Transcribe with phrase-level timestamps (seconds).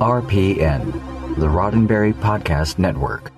[0.00, 0.92] RPN,
[1.36, 3.30] the Roddenberry Podcast Network.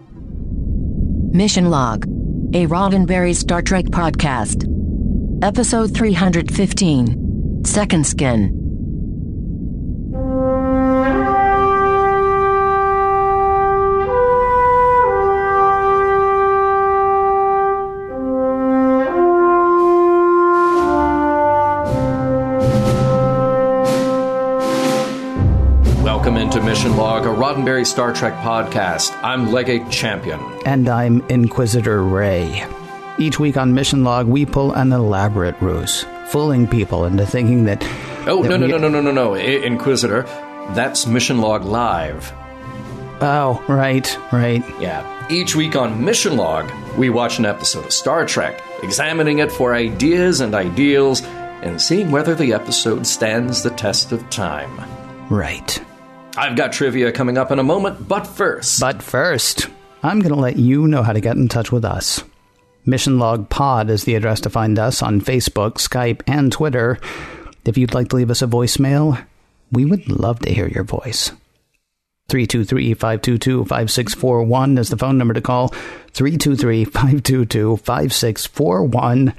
[1.34, 2.04] Mission Log,
[2.54, 4.64] a Roddenberry Star Trek podcast.
[5.42, 8.65] Episode 315 Second Skin.
[27.36, 29.12] Roddenberry Star Trek podcast.
[29.22, 30.40] I'm Legate Champion.
[30.64, 32.66] And I'm Inquisitor Ray.
[33.18, 37.82] Each week on Mission Log, we pull an elaborate ruse, fooling people into thinking that.
[38.26, 39.34] Oh, that no, no, we- no, no, no, no, no.
[39.34, 40.22] Inquisitor,
[40.74, 42.32] that's Mission Log Live.
[43.20, 44.64] Oh, right, right.
[44.80, 45.04] Yeah.
[45.30, 49.74] Each week on Mission Log, we watch an episode of Star Trek, examining it for
[49.74, 51.22] ideas and ideals,
[51.62, 54.80] and seeing whether the episode stands the test of time.
[55.28, 55.82] Right.
[56.36, 58.80] I've got trivia coming up in a moment, but first.
[58.80, 59.68] But first,
[60.02, 62.22] I'm going to let you know how to get in touch with us.
[62.84, 66.98] Mission Log Pod is the address to find us on Facebook, Skype, and Twitter.
[67.64, 69.24] If you'd like to leave us a voicemail,
[69.72, 71.32] we would love to hear your voice.
[72.28, 75.68] 323 522 5641 is the phone number to call.
[76.12, 79.34] 323 522 5641.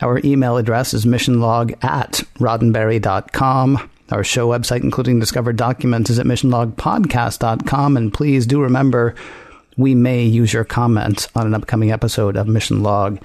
[0.00, 3.90] Our email address is missionlog at roddenberry.com.
[4.10, 7.96] Our show website, including discovered documents, is at missionlogpodcast.com.
[7.96, 9.14] And please do remember,
[9.76, 13.18] we may use your comments on an upcoming episode of Mission Log.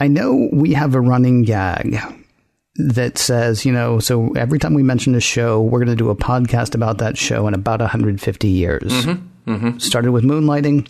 [0.00, 1.98] I know we have a running gag
[2.76, 6.10] that says, you know, so every time we mention a show, we're going to do
[6.10, 8.90] a podcast about that show in about 150 years.
[8.90, 9.52] Mm-hmm.
[9.52, 9.78] Mm-hmm.
[9.78, 10.88] Started with moonlighting.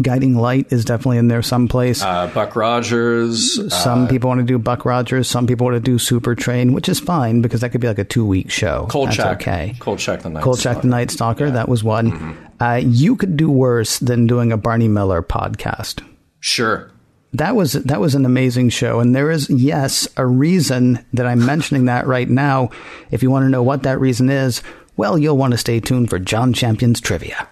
[0.00, 2.02] Guiding Light is definitely in there someplace.
[2.02, 3.72] Uh, Buck Rogers.
[3.74, 5.28] some people want to do Buck Rogers.
[5.28, 7.98] Some people want to do Super Train, which is fine because that could be like
[7.98, 8.86] a two week show.
[8.90, 9.74] Cold That's okay.
[9.80, 10.80] Kolchak the Night Kolchak Stalker.
[10.82, 11.50] the Night Stalker.
[11.50, 12.38] That was one.
[12.60, 16.04] Uh, you could do worse than doing a Barney Miller podcast.
[16.38, 16.90] Sure.
[17.32, 21.44] That was that was an amazing show, and there is yes a reason that I'm
[21.44, 22.70] mentioning that right now.
[23.10, 24.62] If you want to know what that reason is,
[24.96, 27.48] well, you'll want to stay tuned for John Champion's trivia.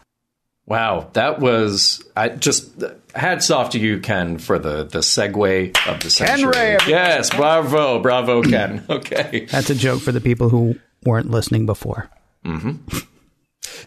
[0.66, 2.82] Wow, that was I just
[3.14, 6.50] hats off to you, Ken, for the the segue of the century.
[6.50, 6.78] Ray.
[6.88, 8.84] yes, bravo, bravo, Ken.
[8.90, 12.10] Okay, That's a joke for the people who weren't listening before.
[12.44, 12.98] Mm-hmm.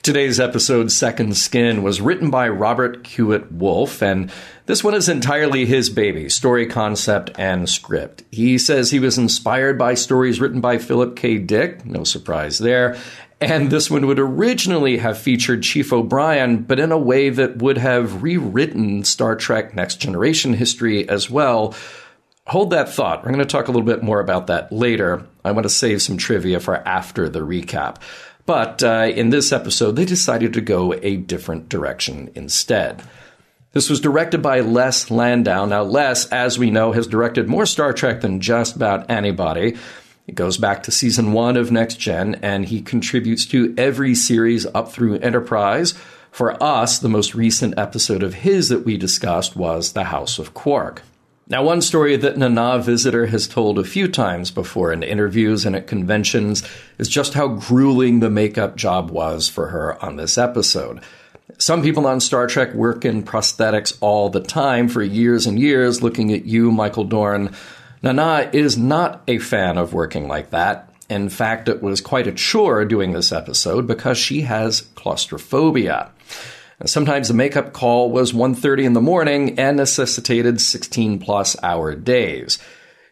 [0.01, 4.31] Today's episode, Second Skin, was written by Robert Hewitt Wolfe, and
[4.65, 8.23] this one is entirely his baby, story concept and script.
[8.31, 11.37] He says he was inspired by stories written by Philip K.
[11.37, 12.97] Dick, no surprise there.
[13.41, 17.77] And this one would originally have featured Chief O'Brien, but in a way that would
[17.77, 21.73] have rewritten Star Trek Next Generation history as well.
[22.47, 23.23] Hold that thought.
[23.23, 25.25] We're going to talk a little bit more about that later.
[25.45, 27.97] I want to save some trivia for after the recap.
[28.45, 33.03] But uh, in this episode, they decided to go a different direction instead.
[33.71, 35.65] This was directed by Les Landau.
[35.65, 39.77] Now, Les, as we know, has directed more Star Trek than just about anybody.
[40.29, 44.67] It goes back to season one of Next Gen, and he contributes to every series
[44.67, 45.95] up through Enterprise.
[46.29, 50.53] For us, the most recent episode of his that we discussed was The House of
[50.53, 51.01] Quark.
[51.47, 55.75] Now, one story that Nana Visitor has told a few times before in interviews and
[55.75, 56.61] at conventions
[56.99, 61.01] is just how grueling the makeup job was for her on this episode.
[61.57, 66.03] Some people on Star Trek work in prosthetics all the time for years and years,
[66.03, 67.55] looking at you, Michael Dorn.
[68.01, 70.89] Nana is not a fan of working like that.
[71.09, 76.11] In fact, it was quite a chore doing this episode because she has claustrophobia.
[76.85, 82.57] Sometimes the makeup call was 1:30 in the morning and necessitated 16 plus hour days.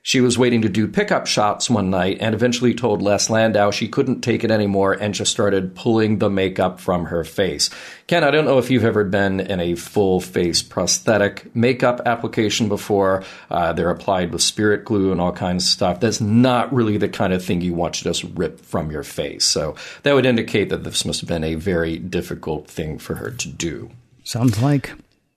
[0.07, 3.89] She was waiting to do pickup shots one night and eventually told Les Landau she
[3.89, 7.69] couldn't take it anymore and just started pulling the makeup from her face.
[8.07, 12.69] Ken, I don't know if you've ever been in a full face prosthetic makeup application
[12.69, 13.25] before.
[13.51, 15.99] Uh, they're applied with spirit glue and all kinds of stuff.
[15.99, 19.43] That's not really the kind of thing you want to just rip from your face.
[19.43, 23.29] So that would indicate that this must have been a very difficult thing for her
[23.29, 23.89] to do.
[24.23, 24.93] Sounds like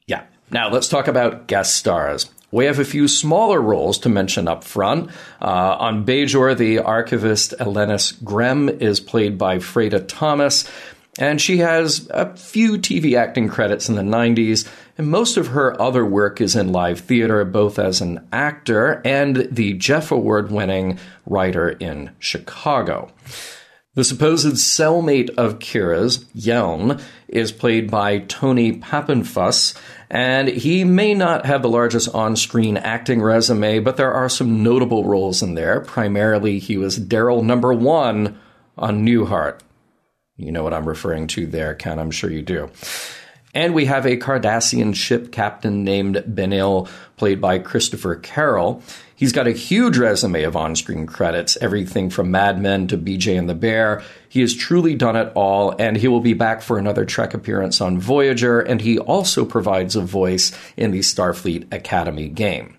[0.07, 0.23] Yeah.
[0.53, 2.31] Now let's talk about guest stars.
[2.53, 5.11] We have a few smaller roles to mention up front.
[5.41, 10.69] Uh, on Bajor, the archivist Elenis Grem is played by Freyda Thomas,
[11.19, 14.69] and she has a few TV acting credits in the 90s,
[14.99, 19.49] and most of her other work is in live theater, both as an actor and
[19.51, 23.13] the Jeff Award winning writer in Chicago.
[23.95, 29.77] The supposed cellmate of Kira's, Yelm, is played by Tony Papenfuss,
[30.09, 34.63] and he may not have the largest on screen acting resume, but there are some
[34.63, 35.81] notable roles in there.
[35.81, 38.39] Primarily, he was Daryl number one
[38.79, 39.59] on Newhart.
[40.37, 42.71] You know what I'm referring to there, Ken, I'm sure you do.
[43.53, 48.83] And we have a Cardassian ship captain named Benil, played by Christopher Carroll.
[49.17, 53.37] He's got a huge resume of on screen credits, everything from Mad Men to BJ
[53.39, 54.03] and the Bear.
[54.29, 57.81] He has truly done it all, and he will be back for another Trek appearance
[57.81, 62.77] on Voyager, and he also provides a voice in the Starfleet Academy game.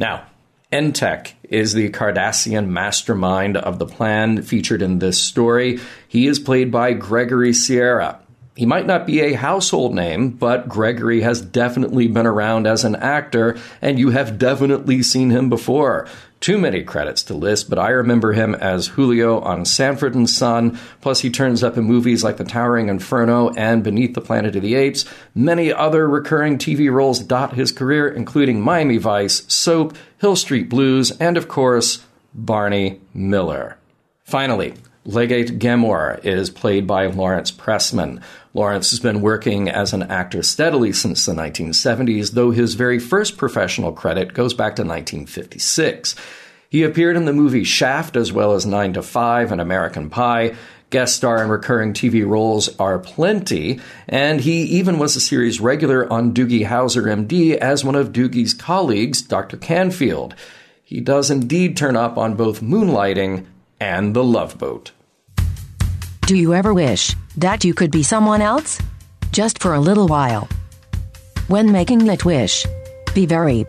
[0.00, 0.26] Now,
[0.72, 5.78] Entek is the Cardassian mastermind of the plan featured in this story.
[6.08, 8.18] He is played by Gregory Sierra.
[8.56, 12.94] He might not be a household name, but Gregory has definitely been around as an
[12.94, 16.06] actor, and you have definitely seen him before.
[16.38, 20.78] Too many credits to list, but I remember him as Julio on Sanford and Son.
[21.00, 24.62] Plus, he turns up in movies like The Towering Inferno and Beneath the Planet of
[24.62, 25.04] the Apes.
[25.34, 31.10] Many other recurring TV roles dot his career, including Miami Vice, Soap, Hill Street Blues,
[31.18, 32.04] and of course,
[32.34, 33.78] Barney Miller.
[34.22, 34.74] Finally,
[35.06, 38.22] Legate Ghemor is played by Lawrence Pressman.
[38.54, 43.36] Lawrence has been working as an actor steadily since the 1970s, though his very first
[43.36, 46.14] professional credit goes back to 1956.
[46.70, 50.54] He appeared in the movie Shaft as well as 9 to 5 and American Pie.
[50.88, 56.10] Guest star and recurring TV roles are plenty, and he even was a series regular
[56.10, 59.56] on Doogie Howser MD as one of Doogie's colleagues, Dr.
[59.56, 60.34] Canfield.
[60.82, 63.46] He does indeed turn up on both Moonlighting
[63.84, 64.92] and The Love Boat.
[66.22, 68.80] Do you ever wish that you could be someone else?
[69.30, 70.48] Just for a little while.
[71.48, 72.64] When making that wish,
[73.14, 73.66] be very,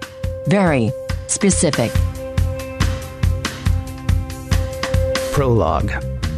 [0.48, 0.94] very
[1.28, 1.92] specific.
[5.34, 5.92] Prologue.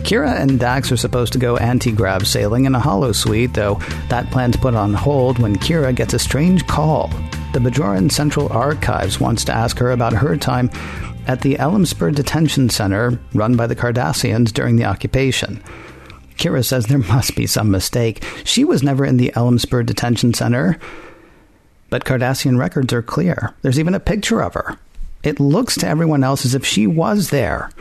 [0.07, 3.75] Kira and Dax are supposed to go anti grav sailing in a holosuite, though
[4.09, 7.11] that plan's put on hold when Kira gets a strange call.
[7.53, 10.69] The Bajoran Central Archives wants to ask her about her time
[11.27, 15.63] at the Elemspur Detention Center run by the Cardassians during the occupation.
[16.37, 18.23] Kira says there must be some mistake.
[18.43, 20.77] She was never in the Elemspur Detention Center.
[21.89, 23.55] But Cardassian records are clear.
[23.61, 24.77] There's even a picture of her.
[25.23, 27.71] It looks to everyone else as if she was there.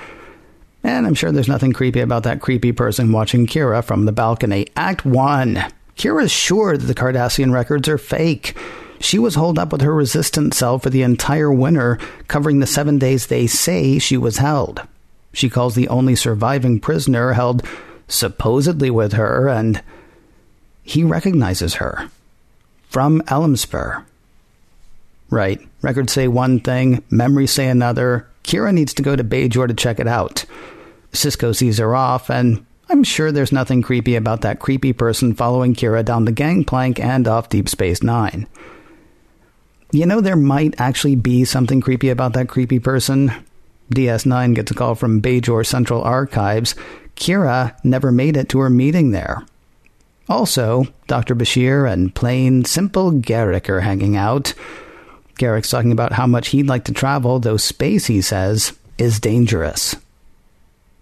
[0.82, 4.69] And I'm sure there's nothing creepy about that creepy person watching Kira from the balcony.
[4.76, 5.64] Act 1.
[5.96, 8.56] Kira's sure that the Cardassian records are fake.
[9.00, 11.98] She was holed up with her resistant cell for the entire winter,
[12.28, 14.82] covering the seven days they say she was held.
[15.32, 17.62] She calls the only surviving prisoner held
[18.08, 19.82] supposedly with her, and
[20.82, 22.10] he recognizes her
[22.88, 24.04] from Elemspur.
[25.28, 25.60] Right.
[25.82, 28.28] Records say one thing, memories say another.
[28.44, 30.44] Kira needs to go to Bajor to check it out.
[31.12, 35.74] Sisko sees her off, and I'm sure there's nothing creepy about that creepy person following
[35.74, 38.46] Kira down the gangplank and off Deep Space Nine.
[39.92, 43.32] You know, there might actually be something creepy about that creepy person.
[43.94, 46.74] DS9 gets a call from Bajor Central Archives
[47.16, 49.44] Kira never made it to her meeting there.
[50.28, 51.34] Also, Dr.
[51.34, 54.55] Bashir and plain, simple Garak are hanging out.
[55.38, 59.96] Garak's talking about how much he'd like to travel, though space, he says, is dangerous.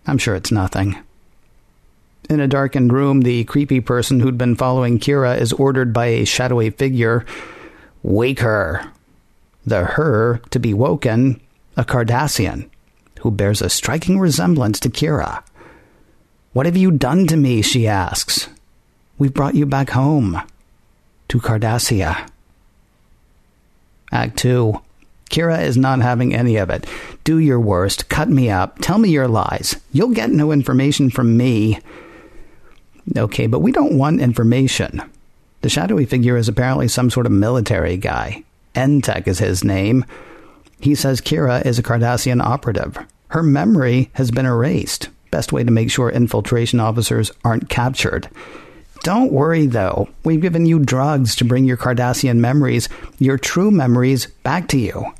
[0.06, 0.96] I'm sure it's nothing.
[2.30, 6.24] In a darkened room, the creepy person who'd been following Kira is ordered by a
[6.24, 7.24] shadowy figure
[8.04, 8.92] Wake her.
[9.64, 11.40] The her to be woken,
[11.74, 12.68] a Cardassian,
[13.20, 15.42] who bears a striking resemblance to Kira.
[16.52, 17.62] What have you done to me?
[17.62, 18.48] she asks.
[19.16, 20.38] We've brought you back home.
[21.28, 22.28] To Cardassia.
[24.12, 24.78] Act 2.
[25.30, 26.86] Kira is not having any of it.
[27.24, 28.10] Do your worst.
[28.10, 28.78] Cut me up.
[28.80, 29.76] Tell me your lies.
[29.92, 31.80] You'll get no information from me.
[33.16, 35.02] Okay, but we don't want information.
[35.60, 38.44] The shadowy figure is apparently some sort of military guy.
[38.74, 40.04] Entek is his name.
[40.80, 42.98] He says Kira is a Cardassian operative.
[43.28, 48.28] Her memory has been erased best way to make sure infiltration officers aren't captured.
[49.02, 54.26] Don't worry though, we've given you drugs to bring your Cardassian memories, your true memories,
[54.44, 55.12] back to you.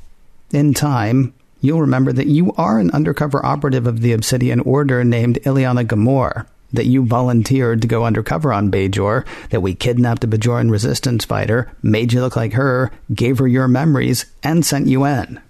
[0.51, 5.39] In time, you'll remember that you are an undercover operative of the Obsidian Order named
[5.43, 6.45] Iliana Ghemor.
[6.75, 11.71] That you volunteered to go undercover on Bajor, that we kidnapped a Bajoran resistance fighter,
[11.81, 15.41] made you look like her, gave her your memories, and sent you in.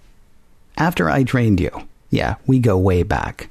[0.76, 1.70] After I trained you.
[2.10, 3.50] Yeah, we go way back.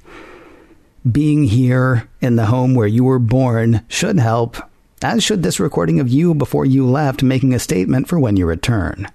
[1.09, 4.57] Being here in the home where you were born should help,
[5.01, 8.45] as should this recording of you before you left making a statement for when you
[8.45, 9.07] return.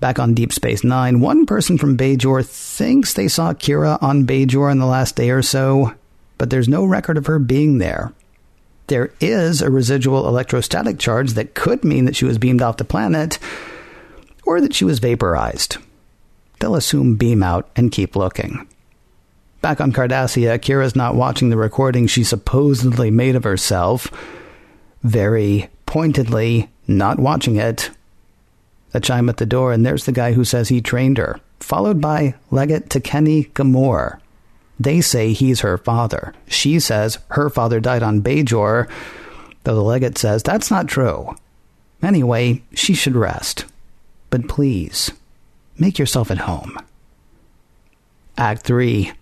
[0.00, 4.70] Back on Deep Space Nine, one person from Bajor thinks they saw Kira on Bajor
[4.70, 5.94] in the last day or so,
[6.38, 8.12] but there's no record of her being there.
[8.86, 12.84] There is a residual electrostatic charge that could mean that she was beamed off the
[12.84, 13.38] planet,
[14.44, 15.78] or that she was vaporized.
[16.60, 18.66] They'll assume beam out and keep looking.
[19.60, 24.10] Back on Cardassia, Kira's not watching the recording she supposedly made of herself.
[25.02, 27.90] Very pointedly, not watching it.
[28.92, 32.00] A chime at the door, and there's the guy who says he trained her, followed
[32.00, 34.20] by Legate Tekeny Ghemor.
[34.78, 36.34] They say he's her father.
[36.48, 38.88] She says her father died on Bajor,
[39.64, 41.34] though the legate says that's not true.
[42.02, 43.64] Anyway, she should rest.
[44.30, 45.12] But please,
[45.78, 46.76] make yourself at home.
[48.36, 49.12] Act 3.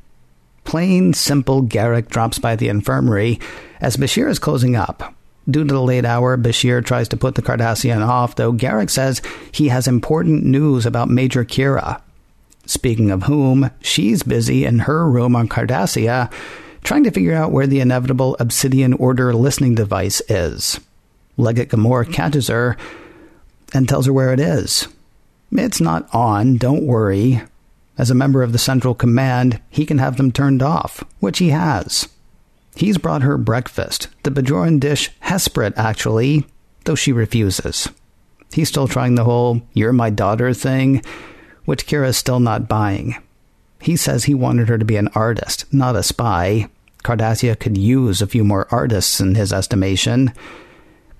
[0.64, 3.38] Plain, simple Garak drops by the infirmary
[3.80, 5.14] as Bashir is closing up.
[5.50, 9.20] Due to the late hour, Bashir tries to put the Cardassian off, though Garak says
[9.50, 12.00] he has important news about Major Kira.
[12.66, 16.32] Speaking of whom, she's busy in her room on Cardassia
[16.82, 20.80] trying to figure out where the inevitable Obsidian Order listening device is.
[21.36, 22.76] Legate Ghemor catches her
[23.72, 24.88] and tells her where it is.
[25.50, 27.42] It's not on, don't worry.
[27.98, 31.50] As a member of the Central Command, he can have them turned off, which he
[31.50, 32.08] has.
[32.74, 36.46] He's brought her breakfast, the Bajoran dish hasperat, actually,
[36.84, 37.88] though she refuses.
[38.52, 41.02] He's still trying the whole you're my daughter thing,
[41.64, 43.16] which Kira's still not buying.
[43.80, 46.68] He says he wanted her to be an artist, not a spy.
[47.02, 50.32] Cardassia could use a few more artists in his estimation.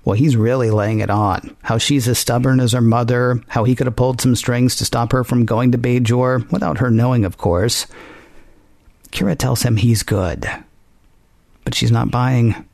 [0.05, 1.55] Well, he's really laying it on.
[1.63, 4.85] How she's as stubborn as her mother, how he could have pulled some strings to
[4.85, 7.85] stop her from going to Bajor, without her knowing, of course.
[9.11, 10.49] Kira tells him he's good,
[11.63, 12.67] but she's not buying.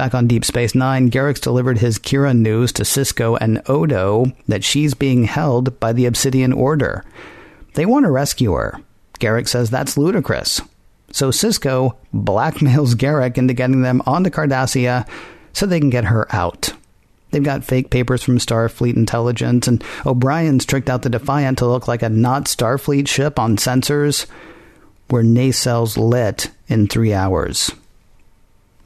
[0.00, 4.64] Back on Deep Space Nine, Garak's delivered his Kira news to Sisko and Odo that
[4.64, 7.04] she's being held by the Obsidian Order.
[7.74, 8.80] They want to rescue her.
[9.18, 10.62] Garak says that's ludicrous.
[11.12, 15.06] So Sisko blackmails Garak into getting them onto Cardassia
[15.52, 16.72] so they can get her out.
[17.30, 21.88] They've got fake papers from Starfleet intelligence, and O'Brien's tricked out the Defiant to look
[21.88, 24.24] like a not Starfleet ship on sensors
[25.10, 27.70] were nacelles lit in three hours.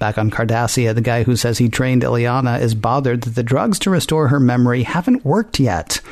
[0.04, 3.78] Back on Cardassia, the guy who says he trained Iliana is bothered that the drugs
[3.78, 6.02] to restore her memory haven't worked yet.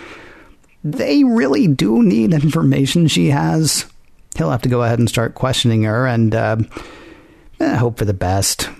[0.82, 3.84] They really do need information she has.
[4.34, 6.56] He'll have to go ahead and start questioning her and uh,
[7.60, 8.70] eh, hope for the best.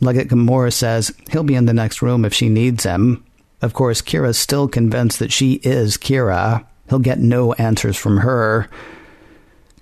[0.00, 3.22] Legate Gamora says he'll be in the next room if she needs him.
[3.60, 6.64] Of course, Kira's still convinced that she is Kira.
[6.88, 8.70] He'll get no answers from her.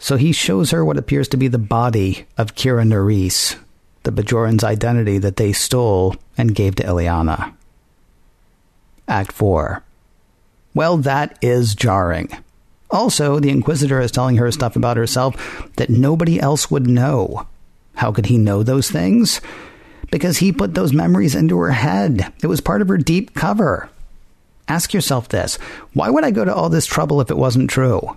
[0.01, 3.55] So he shows her what appears to be the body of Kira Nerys,
[4.05, 7.55] the Bajoran's identity that they stole and gave to Iliana.
[9.09, 9.83] Act 4.
[10.75, 12.29] Well, that is jarring.
[12.91, 17.47] Also, the Inquisitor is telling her stuff about herself that nobody else would know.
[17.97, 19.41] How could he know those things?
[20.11, 22.33] Because he put those memories into her head.
[22.43, 23.89] It was part of her deep cover.
[24.69, 25.57] Ask yourself this
[25.93, 28.17] why would I go to all this trouble if it wasn't true?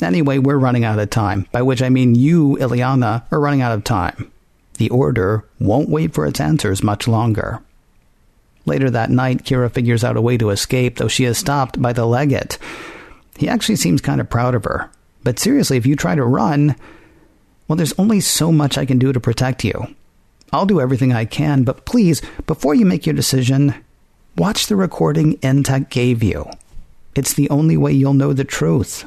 [0.00, 3.72] Anyway, we're running out of time, by which I mean you, Iliana, are running out
[3.72, 4.32] of time.
[4.78, 7.60] The Order won't wait for its answers much longer.
[8.66, 11.92] Later that night, Kira figures out a way to escape, though she is stopped by
[11.92, 12.58] the legate.
[13.36, 14.90] He actually seems kind of proud of her.
[15.22, 16.76] But seriously, if you try to run,
[17.68, 19.94] well, there's only so much I can do to protect you.
[20.52, 23.74] I'll do everything I can, but please, before you make your decision,
[24.36, 26.48] watch the recording Entek gave you.
[27.14, 29.04] It's the only way you'll know the truth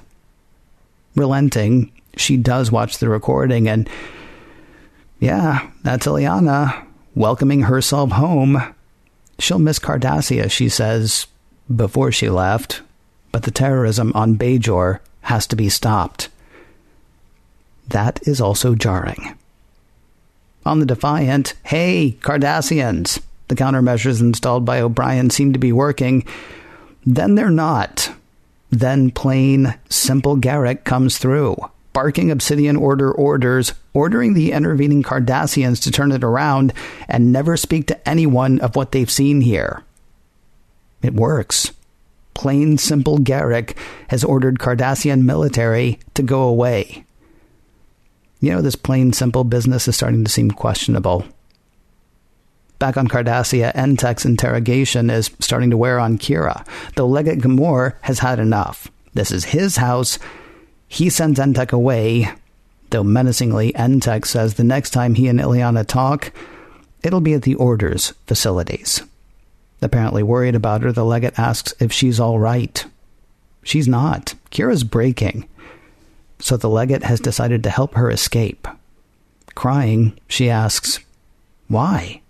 [1.17, 3.89] relenting, she does watch the recording, and
[5.19, 8.62] yeah, that's Iliana welcoming herself home.
[9.39, 11.27] She'll miss Cardassia, she says,
[11.74, 12.81] before she left,
[13.31, 16.29] but the terrorism on Bajor has to be stopped.
[17.88, 19.36] That is also jarring.
[20.65, 23.21] On the Defiant, hey, Cardassians!
[23.47, 26.25] The countermeasures installed by O'Brien seem to be working.
[27.05, 28.12] Then they're not.
[28.69, 31.55] Then plain, simple Garak comes through,
[31.97, 36.71] barking Obsidian Order orders, ordering the intervening Cardassians to turn it around
[37.07, 39.81] and never speak to anyone of what they've seen here.
[41.01, 41.73] It works.
[42.35, 43.75] Plain, simple Garak
[44.09, 47.03] has ordered Cardassian military to go away.
[48.41, 51.25] You know, this plain, simple business is starting to seem questionable.
[52.77, 56.63] Back on Cardassia, Entek's interrogation is starting to wear on Kira.
[56.95, 58.87] The Legate Ghemor has had enough.
[59.15, 60.19] This is his house.
[60.88, 62.29] He sends Entek away,
[62.89, 66.32] though menacingly, Entek says the next time he and Iliana talk,
[67.03, 69.01] it'll be at the Order's facilities.
[69.82, 72.86] Apparently worried about her, the Legate asks if she's all right.
[73.63, 74.34] She's not.
[74.50, 75.48] Kira's breaking.
[76.39, 78.67] So the Legate has decided to help her escape.
[79.56, 81.00] Crying, she asks,
[81.67, 82.22] Why?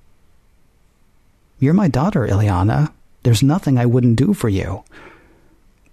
[1.59, 2.91] You're my daughter, Iliana.
[3.23, 4.83] There's nothing I wouldn't do for you,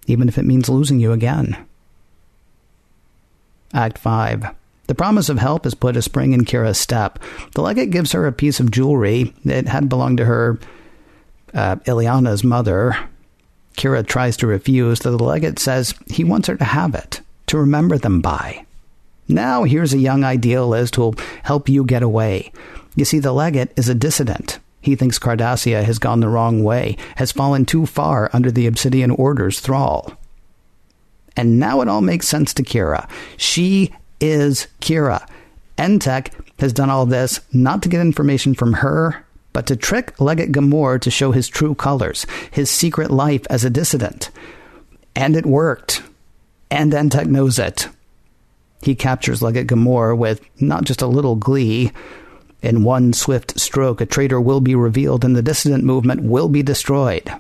[0.07, 1.57] even if it means losing you again.
[3.75, 4.55] Act 5.
[4.87, 7.19] The promise of help has put a spring in Kira's step.
[7.55, 9.35] The legate gives her a piece of jewelry.
[9.45, 10.59] that had belonged to her,
[11.53, 12.97] uh, Iliana's mother.
[13.77, 17.59] Kira tries to refuse, though the legate says he wants her to have it, to
[17.59, 18.65] remember them by.
[19.27, 22.53] Now here's a young idealist who'll help you get away.
[22.95, 24.59] You see, the legate is a dissident.
[24.81, 29.11] He thinks Cardassia has gone the wrong way, has fallen too far under the Obsidian
[29.11, 30.13] Order's thrall.
[31.37, 33.09] And now it all makes sense to Kira.
[33.37, 35.27] She is Kira.
[35.77, 36.29] Entek
[36.61, 41.01] has done all this not to get information from her, but to trick Legate Ghemor
[41.01, 44.31] to show his true colors, his secret life as a dissident.
[45.17, 46.03] And it worked.
[46.71, 47.89] And Entek knows it.
[48.83, 51.93] He captures Legate Ghemor with not just a little glee,
[52.65, 56.63] in one swift stroke, a traitor will be revealed and the dissident movement will be
[56.63, 57.31] destroyed.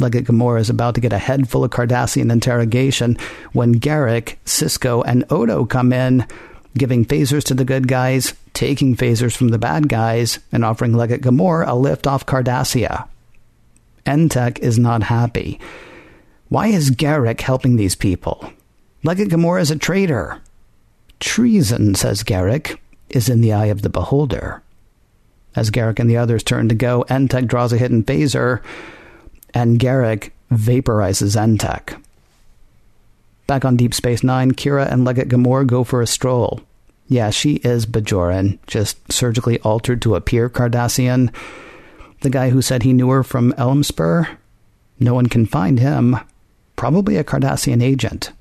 [0.00, 3.16] Legate Gamora is about to get a head full of Cardassian interrogation
[3.52, 6.26] when Garak, Sisko, and Odo come in,
[6.76, 11.22] giving phasers to the good guys, taking phasers from the bad guys, and offering Legate
[11.22, 13.08] Gamora a lift off Cardassia.
[14.06, 15.60] Entek is not happy.
[16.48, 18.52] Why is Garak helping these people?
[19.02, 20.40] Legate Gamora is a traitor.
[21.20, 22.78] Treason, says Garak
[23.10, 24.62] is in the eye of the beholder.
[25.56, 28.62] As Garak and the others turn to go, Entek draws a hidden phaser,
[29.54, 32.00] and Garak vaporizes Entek.
[33.46, 36.60] Back on Deep Space Nine, Kira and Legate Ghemor go for a stroll.
[37.06, 41.34] Yeah, she is Bajoran, just surgically altered to appear Cardassian.
[42.20, 44.28] The guy who said he knew her from Elemspur?
[45.00, 46.16] No one can find him.
[46.76, 48.32] Probably a Cardassian agent.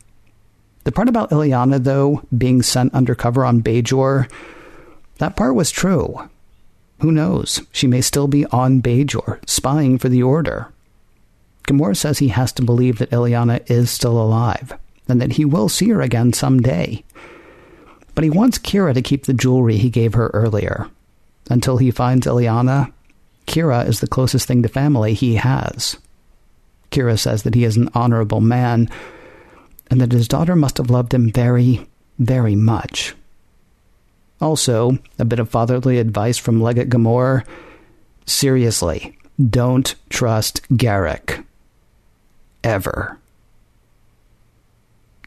[0.83, 4.29] The part about Iliana, though, being sent undercover on Bajor,
[5.19, 6.29] that part was true.
[7.01, 7.61] Who knows?
[7.71, 10.71] She may still be on Bajor, spying for the Order.
[11.67, 14.73] Gamora says he has to believe that Iliana is still alive,
[15.07, 17.03] and that he will see her again someday.
[18.15, 20.89] But he wants Kira to keep the jewelry he gave her earlier.
[21.49, 22.91] Until he finds Iliana,
[23.47, 25.97] Kira is the closest thing to family he has.
[26.89, 28.89] Kira says that he is an honorable man,
[29.91, 33.13] and that his daughter must have loved him very, very much.
[34.39, 37.43] Also, a bit of fatherly advice from Legate Ghemor.
[38.25, 39.17] Seriously,
[39.49, 41.43] don't trust Garak.
[42.63, 43.17] Ever.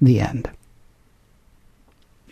[0.00, 0.50] The end.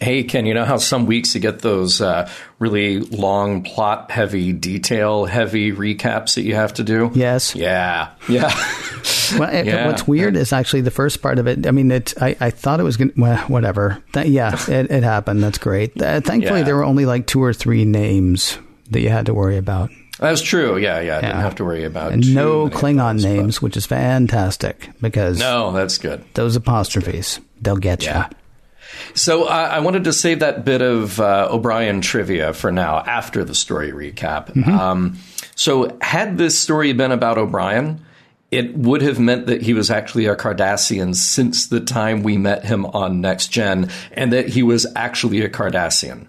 [0.01, 2.31] Hey, Ken, you know how some weeks you get those uh,
[2.61, 7.11] really long, plot heavy, detail heavy recaps that you have to do?
[7.15, 7.57] Yes.
[7.57, 8.13] Yeah.
[8.29, 8.49] Yeah.
[9.37, 9.87] well, it, yeah.
[9.89, 11.67] What's weird is actually the first part of it.
[11.67, 12.15] I mean, it.
[12.23, 14.03] I, I thought it was going to, well, whatever.
[14.13, 15.43] That, yeah, it, it happened.
[15.43, 16.01] That's great.
[16.01, 16.65] Uh, thankfully, yeah.
[16.65, 18.57] there were only like two or three names
[18.91, 19.91] that you had to worry about.
[20.19, 20.77] That's true.
[20.77, 21.19] Yeah, yeah.
[21.19, 23.63] I didn't have to worry about and no Klingon names, but...
[23.63, 26.25] which is fantastic because no, that's good.
[26.35, 28.29] Those apostrophes, they'll get yeah.
[28.29, 28.37] you.
[29.15, 33.45] So uh, I wanted to save that bit of uh, O'Brien trivia for now, after
[33.45, 34.53] the story recap.
[34.53, 34.71] Mm-hmm.
[34.71, 35.19] Um,
[35.55, 38.05] so had this story been about O'Brien,
[38.51, 42.65] it would have meant that he was actually a Cardassian since the time we met
[42.65, 46.27] him on Next Gen, and that he was actually a Cardassian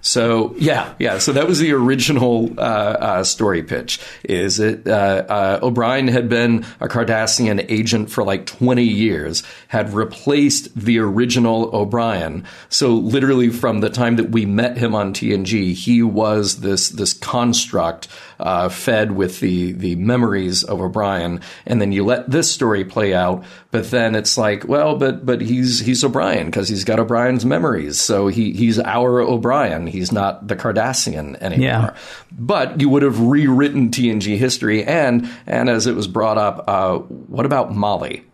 [0.00, 1.18] so yeah, yeah.
[1.18, 4.00] So that was the original uh, uh, story pitch.
[4.22, 9.92] Is it uh, uh, O'Brien had been a Cardassian agent for like twenty years, had
[9.92, 12.44] replaced the original O'Brien.
[12.68, 17.12] So literally from the time that we met him on TNG, he was this this
[17.12, 22.84] construct uh, fed with the the memories of O'Brien, and then you let this story
[22.84, 23.44] play out.
[23.70, 28.00] But then it's like, well, but but he's he's O'Brien because he's got O'Brien's memories,
[28.00, 29.86] so he he's our O'Brien.
[29.86, 31.66] He's not the Cardassian anymore.
[31.66, 31.96] Yeah.
[32.32, 36.98] But you would have rewritten TNG history, and and as it was brought up, uh,
[36.98, 38.24] what about Molly?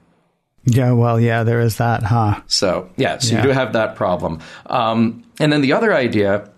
[0.65, 2.41] Yeah, well, yeah, there is that, huh?
[2.47, 3.43] So, yeah, so yeah.
[3.43, 4.41] you do have that problem.
[4.67, 6.49] Um, and then the other idea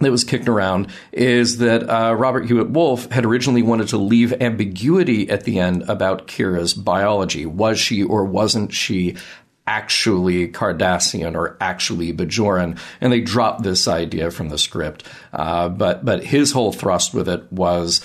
[0.00, 4.32] that was kicked around is that uh, Robert Hewitt Wolfe had originally wanted to leave
[4.40, 7.46] ambiguity at the end about Kira's biology.
[7.46, 9.16] Was she or wasn't she
[9.66, 15.04] actually Cardassian or actually Bajoran, and they dropped this idea from the script.
[15.32, 18.04] Uh, but but his whole thrust with it was,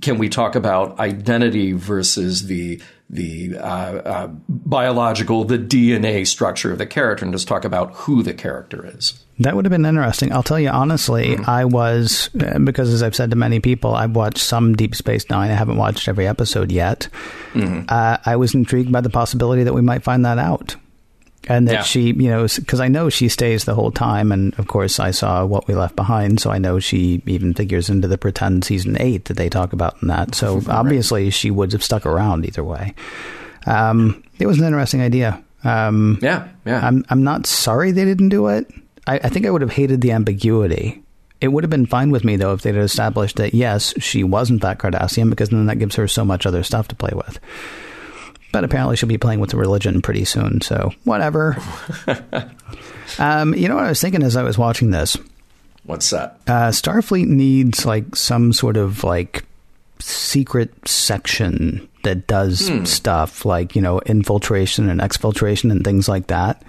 [0.00, 6.78] can we talk about identity versus the the uh, uh, biological, the DNA structure of
[6.78, 9.24] the character, and just talk about who the character is.
[9.38, 10.32] That would have been interesting.
[10.32, 11.48] I'll tell you honestly, mm-hmm.
[11.48, 15.28] I was, uh, because as I've said to many people, I've watched some Deep Space
[15.30, 15.50] Nine.
[15.50, 17.08] I haven't watched every episode yet.
[17.52, 17.86] Mm-hmm.
[17.88, 20.76] Uh, I was intrigued by the possibility that we might find that out.
[21.48, 21.82] And that yeah.
[21.82, 24.30] she, you know, because I know she stays the whole time.
[24.32, 26.38] And of course, I saw What We Left Behind.
[26.38, 29.96] So I know she even figures into the pretend season eight that they talk about
[30.02, 30.34] in that.
[30.34, 30.68] So right.
[30.68, 32.94] obviously, she would have stuck around either way.
[33.66, 35.42] Um, it was an interesting idea.
[35.64, 36.86] Um, yeah, yeah.
[36.86, 38.70] I'm, I'm not sorry they didn't do it.
[39.06, 41.02] I, I think I would have hated the ambiguity.
[41.40, 44.62] It would have been fine with me though if they'd established that yes, she wasn't
[44.62, 47.38] that Cardassian because then that gives her so much other stuff to play with.
[48.50, 51.56] But apparently she'll be playing with the religion pretty soon, so whatever.
[53.18, 55.18] um, you know what I was thinking as I was watching this?
[55.84, 56.40] What's that?
[56.46, 59.44] Uh, Starfleet needs like some sort of like
[60.00, 62.84] secret section that does hmm.
[62.84, 66.62] stuff like you know infiltration and exfiltration and things like that.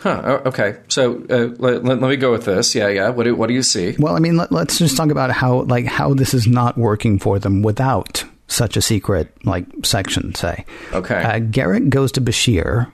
[0.00, 0.22] Huh.
[0.24, 0.78] Oh, okay.
[0.88, 2.74] So uh, let, let, me go with this.
[2.74, 3.08] Yeah, yeah.
[3.08, 3.96] What do what do you see?
[3.98, 7.18] Well, I mean, let, us just talk about how like how this is not working
[7.18, 10.34] for them without such a secret like section.
[10.34, 11.22] Say, okay.
[11.22, 12.90] Uh, Garak goes to Bashir,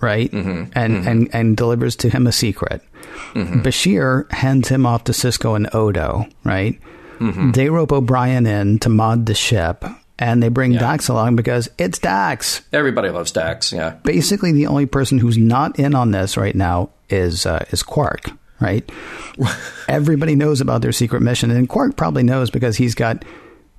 [0.00, 0.72] right, mm-hmm.
[0.74, 1.08] and mm-hmm.
[1.08, 2.82] and and delivers to him a secret.
[3.34, 3.62] Mm-hmm.
[3.62, 6.78] Bashir hands him off to Sisko and Odo, right.
[7.18, 7.52] Mm-hmm.
[7.52, 9.84] They rope O'Brien in to mod the ship
[10.22, 10.78] and they bring yeah.
[10.80, 12.62] Dax along because it's Dax.
[12.72, 13.72] Everybody loves Dax.
[13.72, 13.96] Yeah.
[14.04, 18.30] Basically, the only person who's not in on this right now is uh, is Quark.
[18.60, 18.88] Right.
[19.88, 23.24] Everybody knows about their secret mission, and Quark probably knows because he's got.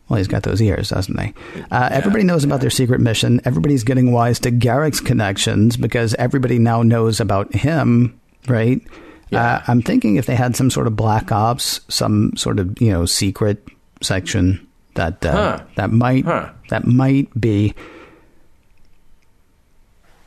[0.09, 1.33] Well, he's got those ears, doesn't he?
[1.55, 3.39] Uh, yeah, everybody knows about their secret mission.
[3.45, 8.81] Everybody's getting wise to Garak's connections because everybody now knows about him, right?
[9.29, 9.55] Yeah.
[9.55, 12.91] Uh, I'm thinking if they had some sort of black ops, some sort of you
[12.91, 13.65] know secret
[14.01, 15.63] section that uh, huh.
[15.75, 16.51] that might huh.
[16.69, 17.73] that might be.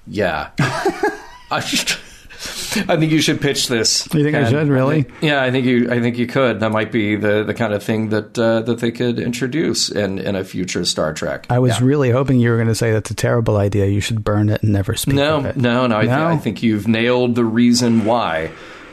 [0.06, 1.98] Yeah, I just.
[2.88, 4.06] I think you should pitch this.
[4.12, 4.98] You think and I should really?
[4.98, 5.90] I think, yeah, I think you.
[5.90, 6.61] I think you could.
[6.61, 10.18] That might be the, the kind of thing that uh, that they could introduce in,
[10.18, 11.46] in a future Star Trek.
[11.50, 11.87] I was yeah.
[11.87, 13.87] really hoping you were going to say that's a terrible idea.
[13.87, 15.14] You should burn it and never speak.
[15.14, 15.87] No, no, no.
[15.87, 15.96] no.
[15.98, 18.50] I, th- I think you've nailed the reason why.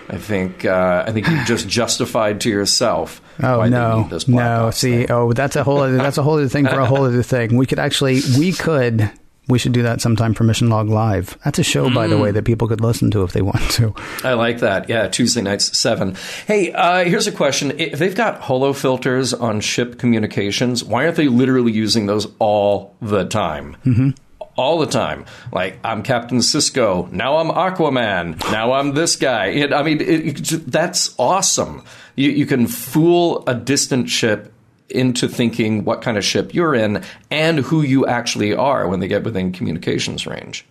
[0.10, 3.22] I think uh, I think you just justified to yourself.
[3.42, 4.72] Oh no, no!
[4.72, 5.12] See, thing.
[5.12, 7.56] oh, that's a whole other, that's a whole other thing for a whole other thing.
[7.56, 9.10] We could actually we could
[9.48, 11.38] we should do that sometime for Mission Log Live.
[11.44, 11.94] That's a show, mm.
[11.94, 12.34] by the way, mm.
[12.36, 13.94] that people could listen to if they want to.
[14.24, 14.90] I like that.
[14.90, 16.16] Yeah, Tuesday nights seven.
[16.48, 21.18] Hey, uh, here's a question: If they've got holo filters on ship communications, why aren't
[21.18, 23.76] they literally using those all the time?
[23.86, 24.12] Mm-hmm
[24.56, 25.26] all the time.
[25.52, 28.38] Like I'm Captain Sisko, Now I'm Aquaman.
[28.52, 29.48] Now I'm this guy.
[29.48, 31.84] It, I mean, it, it, that's awesome.
[32.16, 34.53] You, you can fool a distant ship
[34.94, 39.08] into thinking what kind of ship you're in and who you actually are when they
[39.08, 40.66] get within communications range.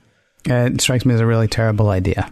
[0.49, 2.31] Uh, it strikes me as a really terrible idea.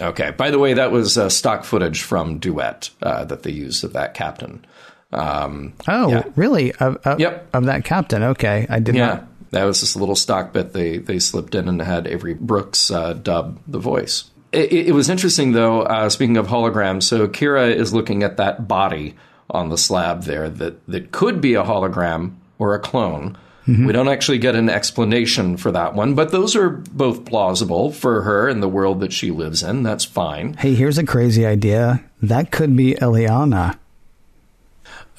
[0.00, 0.30] Okay.
[0.30, 3.92] By the way, that was uh, stock footage from Duet uh, that they used of
[3.92, 4.64] that captain.
[5.12, 6.24] Um, oh, yeah.
[6.36, 6.72] really?
[6.72, 7.48] Of, of, yep.
[7.52, 8.22] Of that captain?
[8.22, 8.98] Okay, I did not.
[8.98, 9.06] yeah.
[9.06, 12.90] not that was this little stock bit they they slipped in and had Avery Brooks
[12.90, 14.24] uh, dub the voice.
[14.50, 15.82] It, it was interesting though.
[15.82, 19.14] Uh, speaking of holograms, so Kira is looking at that body
[19.52, 23.36] on the slab there that that could be a hologram or a clone.
[23.66, 23.86] Mm-hmm.
[23.86, 28.22] We don't actually get an explanation for that one, but those are both plausible for
[28.22, 29.84] her in the world that she lives in.
[29.84, 30.54] That's fine.
[30.54, 32.02] Hey, here's a crazy idea.
[32.20, 33.78] That could be Iliana.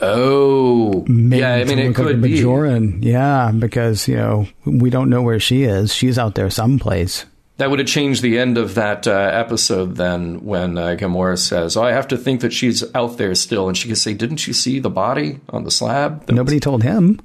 [0.02, 1.54] Oh, Maybe yeah.
[1.54, 3.04] I mean, it could like be Bajoran.
[3.04, 5.94] Yeah, because you know we don't know where she is.
[5.94, 7.26] She's out there someplace.
[7.58, 11.78] That would have changed the end of that uh, episode then, when uh, Gamora says,
[11.78, 14.48] "Oh, I have to think that she's out there still," and she can say, "Didn't
[14.48, 17.20] you see the body on the slab?" That Nobody was- told him.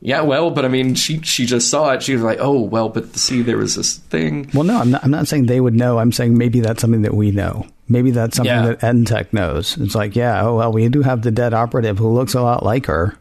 [0.00, 2.04] Yeah, well, but I mean, she she just saw it.
[2.04, 5.02] She was like, "Oh, well, but see, there was this thing." Well, no, I'm not.
[5.02, 5.98] I'm not saying they would know.
[5.98, 7.66] I'm saying maybe that's something that we know.
[7.88, 8.74] Maybe that's something yeah.
[8.74, 9.76] that Entek knows.
[9.76, 12.64] It's like, yeah, oh well, we do have the dead operative who looks a lot
[12.64, 13.16] like her.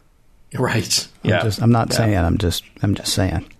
[0.53, 1.07] Right.
[1.23, 1.41] I'm yeah.
[1.41, 1.97] Just, I'm not yeah.
[1.97, 2.17] saying.
[2.17, 2.63] I'm just.
[2.83, 3.51] I'm just saying.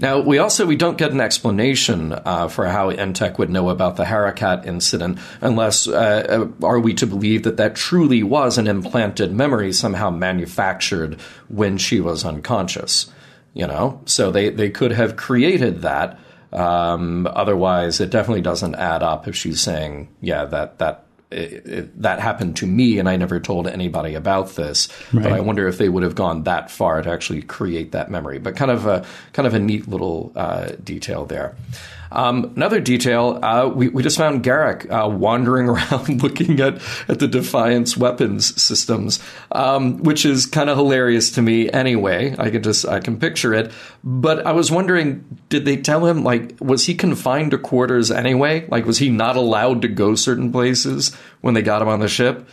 [0.00, 3.96] Now, we also we don't get an explanation uh, for how Entek would know about
[3.96, 9.32] the Harakat incident, unless uh, are we to believe that that truly was an implanted
[9.32, 13.12] memory somehow manufactured when she was unconscious.
[13.52, 16.18] You know, so they they could have created that.
[16.52, 22.02] Um, otherwise, it definitely doesn't add up if she's saying, "Yeah, that that it, it,
[22.02, 24.88] that happened to me and I never told anybody about this.
[25.12, 25.22] Right.
[25.22, 28.38] But I wonder if they would have gone that far to actually create that memory.
[28.38, 31.54] But kind of a kind of a neat little uh, detail there.
[32.12, 37.18] Um, another detail, uh, we, we just found Garak uh, wandering around looking at, at
[37.20, 39.20] the Defiant's weapons systems,
[39.52, 42.34] um, which is kind of hilarious to me anyway.
[42.38, 43.70] I can just, I can picture it.
[44.02, 48.66] But I was wondering, did they tell him, like, was he confined to quarters anyway?
[48.68, 52.08] Like, was he not allowed to go certain places when they got him on the
[52.08, 52.48] ship?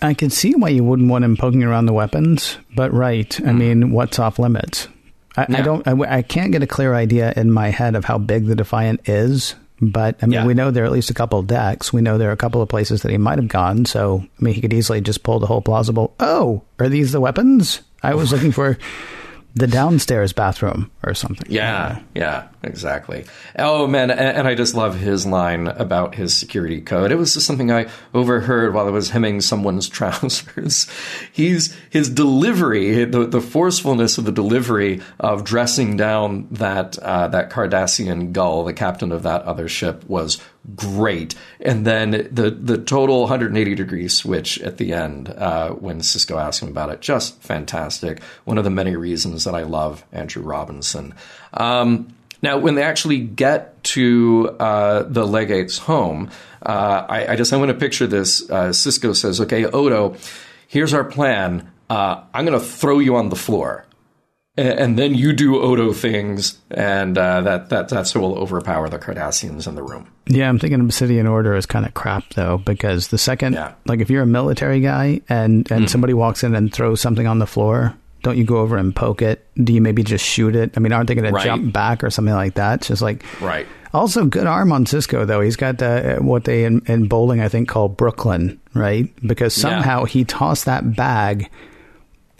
[0.00, 3.40] I can see why you wouldn't want him poking around the weapons, but right.
[3.44, 3.58] I Hmm.
[3.58, 4.88] mean, what's off limits?
[5.38, 5.86] I, I don't.
[5.86, 9.08] I, I can't get a clear idea in my head of how big the Defiant
[9.08, 9.54] is.
[9.80, 10.46] But I mean, Yeah.
[10.46, 11.92] we know there are at least a couple of decks.
[11.92, 13.84] We know there are a couple of places that he might have gone.
[13.84, 16.14] So I mean, he could easily just pull the whole plausible.
[16.18, 17.80] Oh, are these the weapons?
[18.02, 18.76] I was looking for
[19.58, 21.46] the downstairs bathroom or something.
[21.50, 23.24] Yeah, yeah, exactly.
[23.58, 27.10] Oh man, and, and I just love his line about his security code.
[27.10, 30.86] It was just something I overheard while I was hemming someone's trousers.
[31.32, 37.50] He's his delivery, the the forcefulness of the delivery of dressing down that uh, that
[37.50, 40.40] Cardassian gul, the captain of that other ship, was
[40.74, 41.34] great.
[41.60, 46.62] And then the the total 180 degree switch at the end uh, when Sisko asked
[46.62, 48.22] him about it, just fantastic.
[48.44, 51.14] One of the many reasons that I love Andrew Robinson.
[51.54, 56.30] Um, now, when they actually get to uh, the legate's home,
[56.64, 58.48] uh, I, I just I want to picture this.
[58.48, 60.16] Uh, Sisko says, "Okay, Odo,
[60.68, 61.70] here's our plan.
[61.90, 63.87] Uh, I'm going to throw you on the floor."
[64.58, 68.98] And then you do Odo things, and uh, that that that's what will overpower the
[68.98, 70.08] Cardassians in the room.
[70.26, 73.74] Yeah, I'm thinking Obsidian Order is kind of crap though, because the second, Yeah.
[73.86, 77.38] like if you're a military guy and and somebody walks in and throws something on
[77.38, 77.94] the floor,
[78.24, 79.46] don't you go over and poke it?
[79.62, 80.72] Do you maybe just shoot it?
[80.76, 81.42] I mean, aren't they going Right.
[81.42, 82.80] to jump back or something like that?
[82.80, 83.66] It's just like Right.
[83.94, 85.40] Also, good arm on Sisko though.
[85.40, 89.08] He's got uh, what they in, in bowling I think call Brooklyn, right?
[89.26, 89.62] Because Yeah.
[89.70, 91.48] somehow he tossed that bag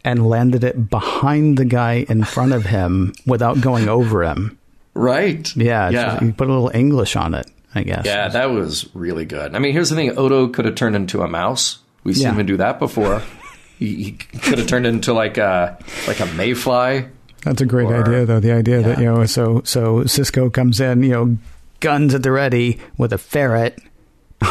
[0.05, 4.59] and landed it behind the guy in front of him without going over him.
[4.95, 5.55] Right.
[5.57, 6.11] Yeah, Yeah.
[6.11, 8.05] just- you put a little English on it, I guess.
[8.07, 9.55] Yeah, that was really good.
[9.55, 11.79] I mean, here's the thing: Odo could have turned into a mouse.
[12.05, 12.35] We've seen Yeah.
[12.35, 13.23] him do that before.
[13.79, 17.07] he, he could have turned into like a like a mayfly.
[17.45, 18.41] That's a great Or- idea, though.
[18.41, 21.39] The idea that you know, so so Sisko comes in, you know,
[21.81, 23.79] guns at the ready with a ferret,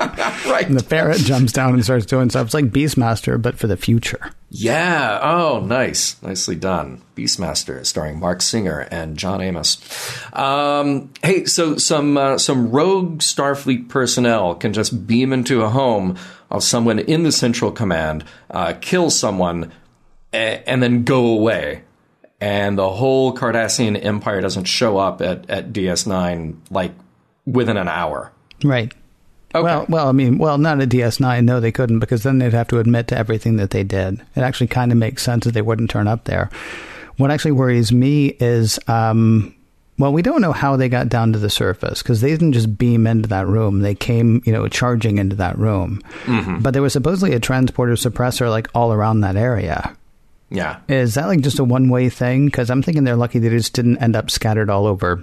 [0.50, 0.66] Right.
[0.66, 2.46] and the ferret jumps down and starts doing stuff.
[2.46, 4.30] It's like Beastmaster, but for the future.
[4.50, 5.18] Yeah.
[5.22, 6.20] Oh, nice.
[6.22, 7.02] Nicely done.
[7.14, 9.78] Beastmaster, starring Marc Singer and John Amos.
[10.32, 16.16] Um, hey, so some uh, some rogue Starfleet personnel can just beam into a home
[16.50, 19.70] of someone in the Central Command, uh, kill someone,
[20.32, 21.82] a- and then go away.
[22.40, 26.92] And the whole Cardassian Empire doesn't show up at, at DS9 like
[27.46, 28.32] within an hour.
[28.64, 28.92] Right.
[29.54, 29.62] Okay.
[29.64, 31.44] Well, well, I mean, well, not a DS9.
[31.44, 34.20] No, they couldn't because then they'd have to admit to everything that they did.
[34.36, 36.50] It actually kind of makes sense that they wouldn't turn up there.
[37.16, 39.54] What actually worries me is, um,
[39.98, 42.78] well, we don't know how they got down to the surface because they didn't just
[42.78, 43.80] beam into that room.
[43.80, 46.00] They came, you know, charging into that room.
[46.62, 49.94] But there was supposedly a transporter suppressor like all around that area.
[50.48, 50.78] yeah.
[50.88, 52.46] Is that like just a one way thing?
[52.46, 55.22] Because I'm thinking they're lucky they just didn't end up scattered all over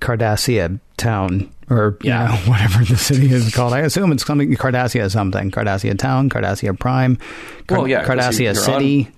[0.00, 2.26] Cardassia town or you Yeah.
[2.28, 3.72] know, whatever the city is called.
[3.72, 5.50] I assume it's something Cardassia something.
[5.50, 7.16] Cardassia town, Cardassia Prime,
[7.66, 9.08] Card- Well, yeah, Cardassia you- you're City.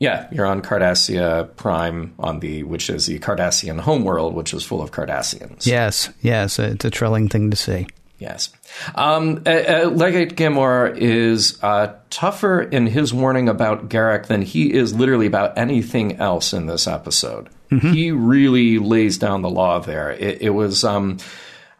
[0.00, 4.80] Yeah, you're on Cardassia Prime on the which is the Cardassian homeworld, which is full
[4.80, 5.66] of Cardassians.
[5.66, 7.86] Yes, yes, it's a thrilling thing to see.
[8.18, 8.50] Yes.
[8.96, 14.92] Um, uh, Legate Gamora is uh, tougher in his warning about Garak than he is
[14.92, 17.48] literally about anything else in this episode.
[17.92, 20.10] He really lays down the law there.
[20.10, 20.84] It, it was.
[20.84, 21.18] Um,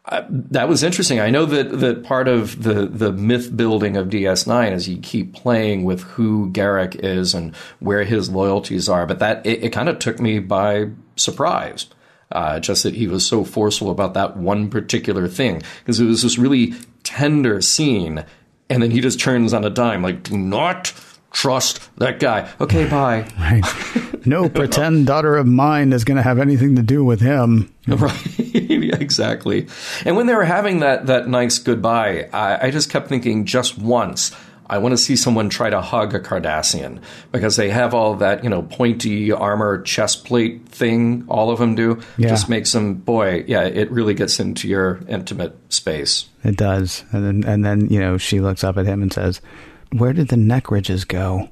[0.05, 1.19] uh, that was interesting.
[1.19, 5.33] I know that, that part of the, the myth building of DS9 is you keep
[5.33, 9.87] playing with who Garak is and where his loyalties are, but that it, it kind
[9.87, 11.87] of took me by surprise.
[12.31, 16.21] Uh, just that he was so forceful about that one particular thing because it was
[16.21, 18.23] this really tender scene,
[18.69, 20.93] and then he just turns on a dime like, "Do not
[21.31, 23.25] trust that guy." Okay, bye.
[23.39, 23.63] Right.
[24.25, 27.73] No pretend daughter of mine is going to have anything to do with him.
[27.87, 28.21] Right,
[29.01, 29.67] exactly.
[30.05, 33.79] And when they were having that that nice goodbye, I, I just kept thinking, just
[33.79, 34.31] once,
[34.69, 37.01] I want to see someone try to hug a Cardassian
[37.31, 41.25] because they have all that you know pointy armor chest plate thing.
[41.27, 41.99] All of them do.
[42.17, 42.29] Yeah.
[42.29, 46.27] Just makes them, boy, yeah, it really gets into your intimate space.
[46.43, 47.03] It does.
[47.11, 49.41] And then, and then, you know, she looks up at him and says,
[49.91, 51.49] Where did the neck ridges go?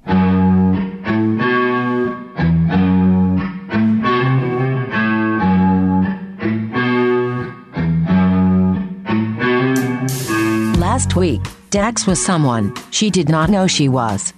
[10.80, 11.42] Last week,
[11.78, 14.34] Dax was someone she did not know she was.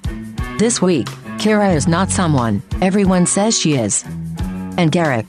[0.58, 1.06] This week,
[1.40, 4.04] Kira is not someone everyone says she is.
[4.76, 5.28] And Garak.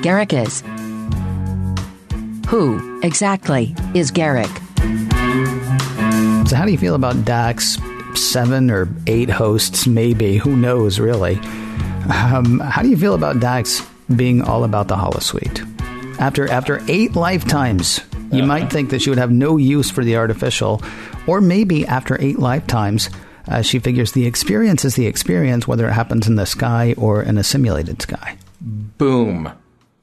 [0.00, 0.62] Garak is.
[2.48, 4.48] Who, exactly, is Garak?
[6.48, 7.76] So, how do you feel about Dax?
[8.14, 10.38] Seven or eight hosts, maybe.
[10.38, 11.34] Who knows, really?
[12.08, 15.60] Um, how do you feel about Dax being all about the holosuite?
[16.18, 18.00] After after eight lifetimes,
[18.36, 20.82] you might think that she would have no use for the artificial,
[21.26, 23.10] or maybe after eight lifetimes,
[23.48, 27.22] uh, she figures the experience is the experience, whether it happens in the sky or
[27.22, 28.36] in a simulated sky.
[28.60, 29.52] Boom.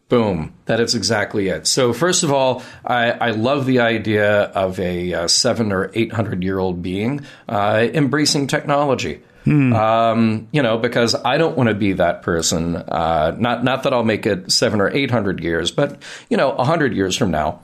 [0.10, 0.54] Boom.
[0.65, 1.65] That is exactly it.
[1.67, 6.12] So, first of all, I, I love the idea of a uh, seven or eight
[6.12, 9.22] hundred year old being uh, embracing technology.
[9.43, 9.73] Hmm.
[9.73, 12.75] Um, you know, because I don't want to be that person.
[12.75, 16.51] Uh, not not that I'll make it seven or eight hundred years, but you know,
[16.51, 17.62] a hundred years from now,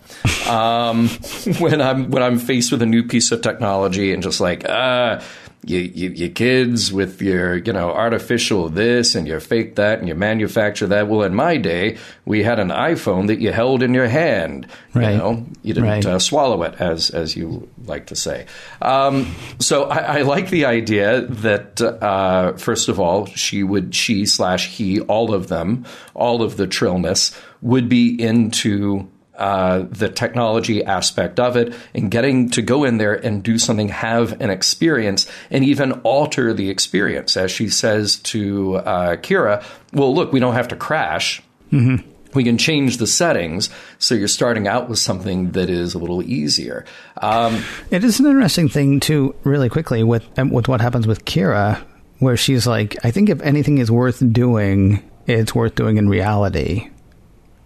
[0.47, 1.07] um,
[1.59, 5.21] when I'm when I'm faced with a new piece of technology and just like, uh,
[5.65, 10.07] you, you, your kids with your, you know, artificial this and your fake that and
[10.07, 11.07] you manufacture that.
[11.07, 14.67] Well, in my day, we had an iPhone that you held in your hand.
[14.93, 15.11] Right.
[15.11, 16.05] You know, you didn't right.
[16.05, 18.45] uh, swallow it, as as you like to say.
[18.81, 24.25] Um, so I, I, like the idea that uh, first of all, she would, she
[24.25, 30.83] slash he, all of them, all of the trillness would be into uh, the technology
[30.83, 35.29] aspect of it and getting to go in there and do something, have an experience,
[35.51, 37.37] and even alter the experience.
[37.37, 41.41] As she says to uh, Kira, well, look, we don't have to crash.
[41.71, 42.09] Mm-hmm.
[42.33, 43.69] We can change the settings
[43.99, 46.85] so you're starting out with something that is a little easier.
[47.21, 51.25] Um, it is an interesting thing, too, really quickly, with, um, with what happens with
[51.25, 51.81] Kira,
[52.19, 56.89] where she's like, I think if anything is worth doing, it's worth doing in reality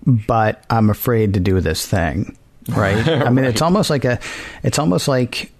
[0.06, 2.38] but I'm afraid to do this thing.
[2.70, 3.08] Right?
[3.08, 4.20] I mean, it's almost like a,
[4.64, 5.52] it's almost like,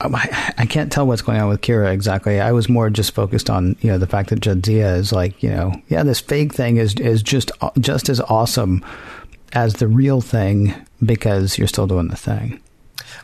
[0.00, 2.40] um, I can't tell what's going on with Kira exactly.
[2.40, 5.50] I was more just focused on you know the fact that Jadzia is like you
[5.50, 7.50] know yeah this fake thing is is just
[7.80, 8.84] just as awesome
[9.52, 10.72] as the real thing
[11.04, 12.60] because you're still doing the thing.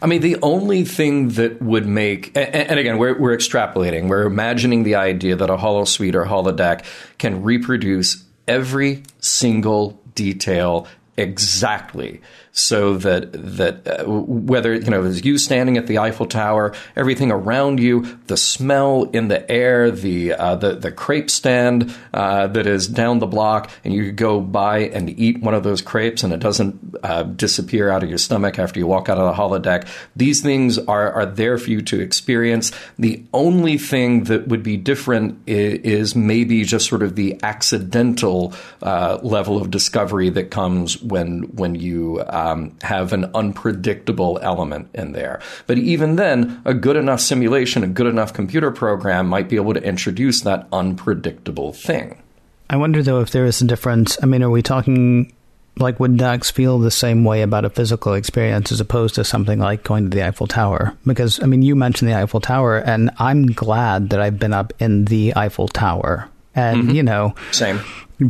[0.03, 4.25] I mean, the only thing that would make, and, and, again, we're, we're extrapolating, we're
[4.25, 6.85] imagining the idea that a holosuite or holodeck
[7.19, 12.21] can reproduce every single detail exactly
[12.55, 17.33] so that that uh, whether you know as you standing at the Eiffel Tower, everything
[17.33, 22.67] around you, the smell in the air, the uh, the the crepe stand uh, that
[22.69, 26.33] is down the block, and you go by and eat one of those crepes, and
[26.33, 29.89] it doesn't uh, disappear out of your stomach after you walk out of the holodeck.
[30.15, 32.71] These things are are there for you to experience.
[33.01, 38.55] The only thing that would be different is, is maybe just sort of the accidental
[38.81, 44.89] uh, level of discovery that comes when when you uh, um, have an unpredictable element
[44.95, 45.41] in there.
[45.67, 49.75] But even then, a good enough simulation, a good enough computer program might be able
[49.75, 52.21] to introduce that unpredictable thing.
[52.69, 54.19] I wonder though if there is a difference.
[54.23, 55.33] I mean, are we talking
[55.79, 59.59] like would Dax feel the same way about a physical experience as opposed to something
[59.59, 60.97] like going to the Eiffel Tower?
[61.07, 64.73] Because I mean, you mentioned the Eiffel Tower, and I'm glad that I've been up
[64.79, 66.29] in the Eiffel Tower.
[66.55, 66.91] And mm-hmm.
[66.91, 67.81] you know, same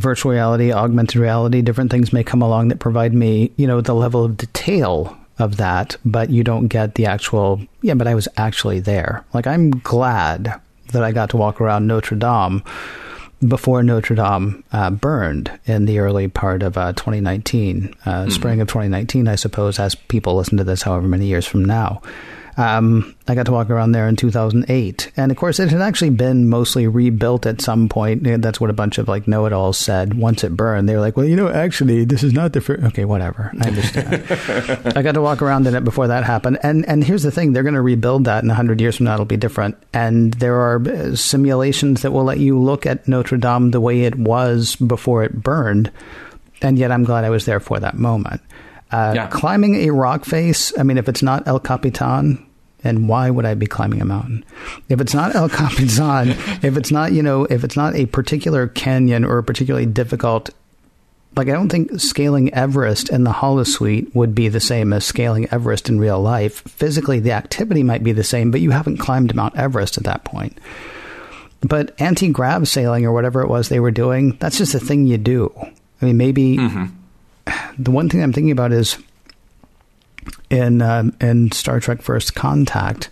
[0.00, 3.94] virtual reality, augmented reality, different things may come along that provide me, you know, the
[3.94, 8.28] level of detail of that, but you don't get the actual, yeah, but I was
[8.37, 9.24] actually there.
[9.33, 10.61] Like, I'm glad
[10.92, 12.62] that I got to walk around Notre Dame
[13.46, 18.30] before Notre Dame uh, burned in the early part of uh, 2019, uh, mm-hmm.
[18.30, 22.00] spring of 2019, I suppose, as people listen to this however many years from now.
[22.56, 25.12] Um, I got to walk around there in 2008.
[25.16, 28.22] And of course, it had actually been mostly rebuilt at some point.
[28.22, 30.14] That's what a bunch of like know it alls said.
[30.14, 32.84] Once it burned, they were like, well, you know, actually, this is not the first.
[32.84, 33.50] Okay, whatever.
[33.60, 34.24] I understand.
[34.96, 36.58] I got to walk around in it before that happened.
[36.62, 39.14] And, and here's the thing they're going to rebuild that in 100 years from now.
[39.14, 39.76] It'll be different.
[39.92, 44.02] And there are uh, simulations that will let you look at Notre Dame the way
[44.02, 45.90] it was before it burned.
[46.62, 48.40] And yet, I'm glad I was there for that moment.
[48.90, 49.26] Uh, yeah.
[49.28, 52.44] Climbing a rock face, I mean, if it's not El Capitan,
[52.84, 54.44] and why would I be climbing a mountain?
[54.88, 56.30] If it's not El Capitan,
[56.62, 60.50] if it's not, you know, if it's not a particular canyon or a particularly difficult,
[61.34, 65.48] like I don't think scaling Everest in the holosuite would be the same as scaling
[65.50, 66.60] Everest in real life.
[66.68, 70.24] Physically, the activity might be the same, but you haven't climbed Mount Everest at that
[70.24, 70.58] point.
[71.62, 75.06] But anti grav sailing or whatever it was they were doing, that's just a thing
[75.06, 75.52] you do.
[76.02, 76.58] I mean, maybe.
[76.58, 77.00] Mm-hmm
[77.78, 78.98] the one thing I'm thinking about is
[80.50, 83.10] in um, in Star Trek First Contact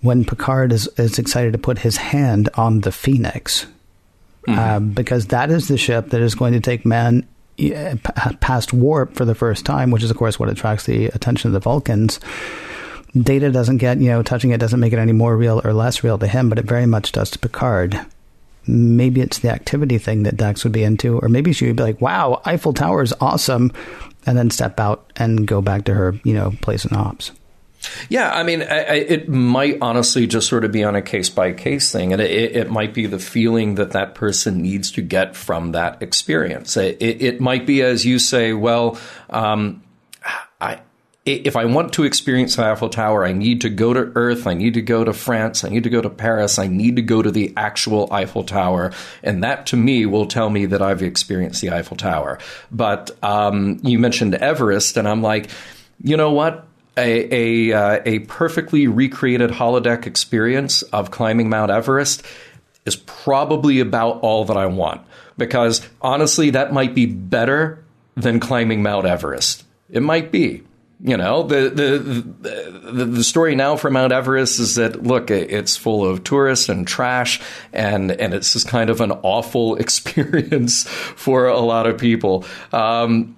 [0.00, 3.66] when Picard is is excited to put his hand on the Phoenix
[4.46, 4.58] mm-hmm.
[4.58, 7.26] uh, because that is the ship that is going to take man
[8.40, 11.52] past warp for the first time, which is of course what attracts the attention of
[11.52, 12.20] the Vulcans.
[13.14, 16.04] Data doesn't get you know touching it doesn't make it any more real or less
[16.04, 18.00] real to him, but it very much does to Picard.
[18.66, 21.82] Maybe it's the activity thing that Dax would be into, or maybe she would be
[21.82, 23.72] like, "Wow, Eiffel Tower is awesome,"
[24.26, 27.32] and then step out and go back to her, you know, place in ops.
[28.08, 31.30] Yeah, I mean, I, I, it might honestly just sort of be on a case
[31.30, 35.02] by case thing, and it, it, might be the feeling that that person needs to
[35.02, 36.76] get from that experience.
[36.76, 38.98] It, it might be, as you say, well,
[39.30, 39.82] um,
[40.60, 40.80] I
[41.34, 44.54] if I want to experience the Eiffel Tower, I need to go to Earth, I
[44.54, 47.22] need to go to France, I need to go to Paris, I need to go
[47.22, 48.92] to the actual Eiffel Tower.
[49.22, 52.38] And that to me will tell me that I've experienced the Eiffel Tower.
[52.70, 55.50] But um, you mentioned Everest, and I'm like,
[56.02, 56.66] you know what?
[56.96, 62.22] A, a, uh, a perfectly recreated holodeck experience of climbing Mount Everest
[62.84, 65.02] is probably about all that I want.
[65.38, 67.82] Because honestly, that might be better
[68.16, 69.64] than climbing Mount Everest.
[69.88, 70.62] It might be.
[71.02, 71.98] You know, the, the,
[72.92, 76.86] the, the story now for Mount Everest is that, look, it's full of tourists and
[76.86, 77.40] trash,
[77.72, 82.44] and, and it's just kind of an awful experience for a lot of people.
[82.72, 83.36] Um,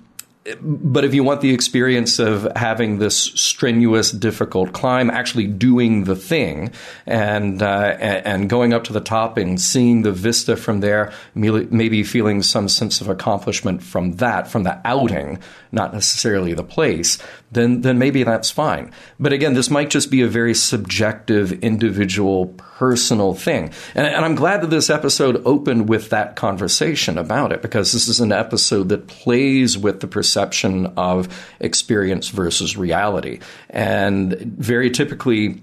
[0.61, 6.16] but if you want the experience of having this strenuous, difficult climb, actually doing the
[6.16, 6.72] thing,
[7.07, 12.03] and uh, and going up to the top and seeing the vista from there, maybe
[12.03, 15.38] feeling some sense of accomplishment from that, from the outing,
[15.70, 17.18] not necessarily the place,
[17.53, 18.90] then then maybe that's fine.
[19.20, 23.72] But again, this might just be a very subjective, individual, personal thing.
[23.95, 28.09] And, and I'm glad that this episode opened with that conversation about it because this
[28.09, 30.32] is an episode that plays with the perception
[30.97, 31.28] of
[31.61, 33.41] experience versus reality.
[33.70, 35.61] And very typically,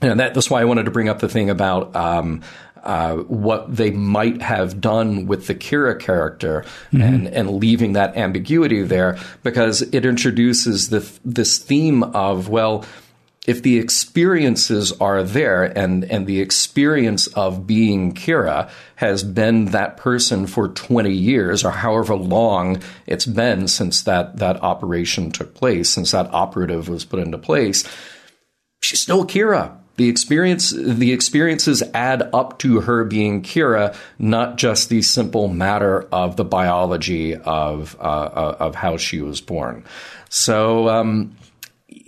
[0.00, 2.42] and that, that's why I wanted to bring up the thing about um,
[2.82, 7.02] uh, what they might have done with the Kira character mm-hmm.
[7.02, 12.84] and, and leaving that ambiguity there because it introduces the, this theme of, well,
[13.46, 19.96] if the experiences are there and, and the experience of being Kira has been that
[19.96, 25.88] person for 20 years or however long it's been since that, that operation took place,
[25.88, 27.84] since that operative was put into place,
[28.82, 34.88] she's still Kira the experience the experiences add up to her being Kira, not just
[34.88, 39.84] the simple matter of the biology of uh, of how she was born.
[40.30, 40.88] So.
[40.88, 41.36] Um,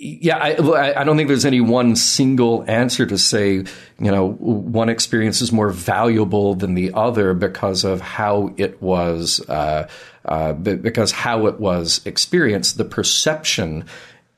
[0.03, 4.89] yeah, I, I, don't think there's any one single answer to say, you know, one
[4.89, 9.89] experience is more valuable than the other because of how it was, uh,
[10.25, 12.79] uh, because how it was experienced.
[12.79, 13.85] The perception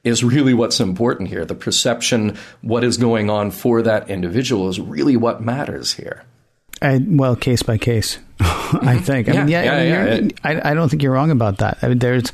[0.03, 1.47] is really what's important here.
[1.47, 6.25] The perception, what is going on for that individual, is really what matters here.
[6.83, 9.31] I, well, case by case, I think.
[9.31, 10.37] I yeah, mean, yeah, yeah, I, mean, yeah.
[10.45, 11.79] I, I, don't think you're wrong about that.
[11.81, 12.31] I mean, there's,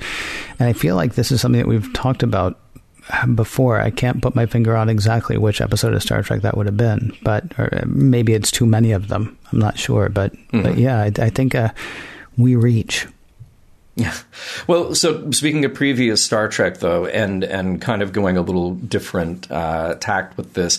[0.58, 2.58] and I feel like this is something that we've talked about
[3.34, 3.80] before.
[3.80, 6.76] I can't put my finger on exactly which episode of Star Trek that would have
[6.76, 9.38] been, but or maybe it's too many of them.
[9.52, 10.62] I'm not sure, but mm-hmm.
[10.62, 11.70] but yeah, I, I think uh,
[12.36, 13.06] we reach
[14.00, 14.14] yeah.
[14.66, 18.74] Well, so speaking of previous Star Trek, though, and and kind of going a little
[18.74, 20.78] different uh, tact with this,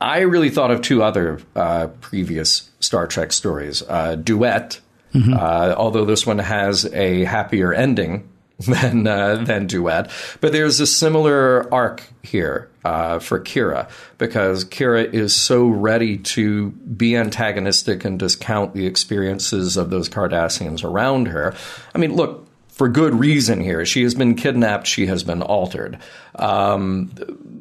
[0.00, 3.82] I really thought of two other uh, previous Star Trek stories.
[3.82, 4.80] Uh, Duet,
[5.14, 5.32] mm-hmm.
[5.32, 8.28] Uh, although this one has a happier ending
[8.66, 15.12] than uh, than Duet, but there's a similar arc here uh, for Kira because Kira
[15.12, 21.52] is so ready to be antagonistic and discount the experiences of those Cardassians around her.
[21.96, 23.84] I mean, look, for good reason here.
[23.86, 24.86] She has been kidnapped.
[24.86, 25.98] She has been altered.
[26.36, 27.12] Um,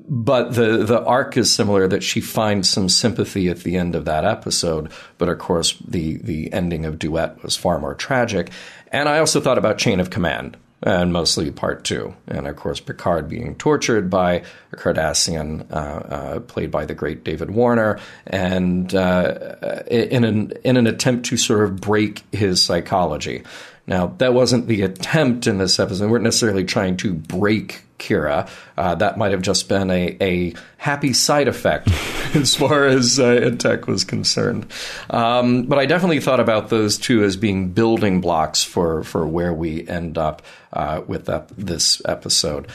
[0.08, 4.06] but the the arc is similar that she finds some sympathy at the end of
[4.06, 4.92] that episode.
[5.18, 8.52] But of course, the the ending of Duet was far more tragic.
[8.92, 12.14] And I also thought about Chain of Command and mostly part two.
[12.28, 17.24] And of course, Picard being tortured by a Cardassian uh, uh, played by the great
[17.24, 19.56] David Warner, and uh,
[19.88, 23.44] in an in an attempt to sort of break his psychology.
[23.86, 26.06] Now, that wasn't the attempt in this episode.
[26.06, 28.50] We weren't necessarily trying to break Kira.
[28.78, 31.90] Uh, that might have just been a, a happy side effect
[32.36, 34.68] as far as uh, tech was concerned.
[35.10, 39.54] Um, but I definitely thought about those two as being building blocks for, for where
[39.54, 42.68] we end up uh, with that, this episode.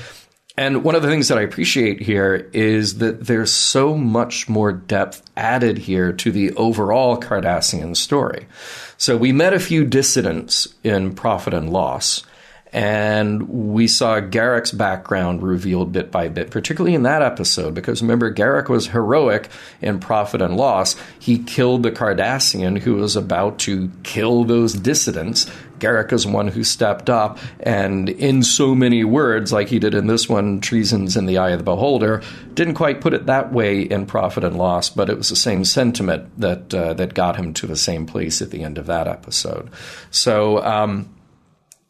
[0.59, 4.73] And one of the things that I appreciate here is that there's so much more
[4.73, 8.49] depth added here to the overall Cardassian story.
[8.97, 12.25] So we met a few dissidents in Profit and Loss,
[12.73, 18.35] and we saw Garak's background revealed bit by bit, particularly in that episode, because remember,
[18.35, 19.49] Garak was heroic
[19.81, 20.97] in Profit and Loss.
[21.21, 25.49] He killed the Cardassian who was about to kill those dissidents,
[25.79, 30.07] Garak is one who stepped up, and in so many words, like he did in
[30.07, 32.22] this one, treason's in the eye of the beholder.
[32.55, 35.64] Didn't quite put it that way in Profit and Loss, but it was the same
[35.64, 39.07] sentiment that uh, that got him to the same place at the end of that
[39.07, 39.70] episode.
[40.11, 40.62] So.
[40.64, 41.14] Um,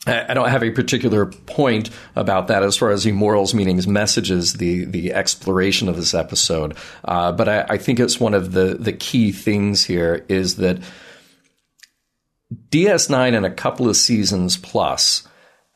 [0.07, 4.55] I don't have a particular point about that as far as the morals, meanings, messages,
[4.55, 6.77] the the exploration of this episode.
[7.05, 10.79] Uh, but I, I, think it's one of the the key things here is that
[12.71, 15.27] DS9 in a couple of seasons plus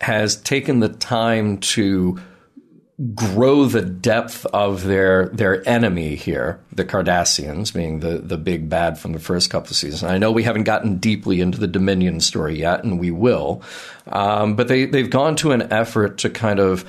[0.01, 2.19] has taken the time to
[3.15, 8.99] grow the depth of their their enemy here, the Cardassians, being the the big bad
[8.99, 10.05] from the first couple of seasons.
[10.05, 13.63] I know we haven't gotten deeply into the Dominion story yet, and we will,
[14.07, 16.85] um, but they they've gone to an effort to kind of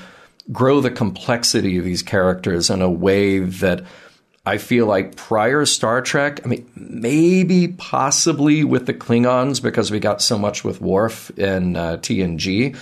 [0.51, 3.83] grow the complexity of these characters in a way that
[4.45, 9.99] I feel like prior Star Trek, I mean, maybe possibly with the Klingons because we
[9.99, 12.75] got so much with Worf in uh, TNG,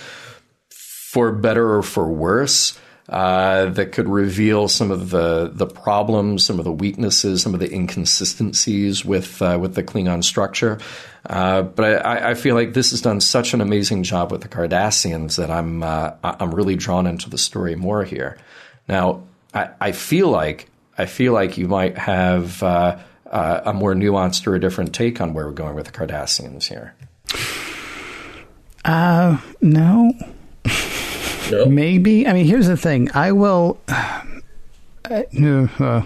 [0.70, 2.76] for better or for worse,
[3.08, 7.60] uh, that could reveal some of the the problems, some of the weaknesses, some of
[7.60, 10.78] the inconsistencies with uh, with the Klingon structure.
[11.26, 14.48] Uh, but I, I, feel like this has done such an amazing job with the
[14.48, 18.38] Cardassians that I'm uh, I'm really drawn into the story more here.
[18.88, 19.22] Now,
[19.54, 20.68] I, I feel like
[20.98, 22.98] I feel like you might have uh,
[23.30, 26.64] uh, a more nuanced or a different take on where we're going with the Cardassians
[26.64, 26.94] here.
[28.84, 30.12] Uh, no.
[31.50, 31.66] No.
[31.66, 32.26] Maybe.
[32.26, 33.10] I mean, here's the thing.
[33.14, 33.78] I will.
[33.88, 34.22] Uh,
[35.10, 36.02] uh,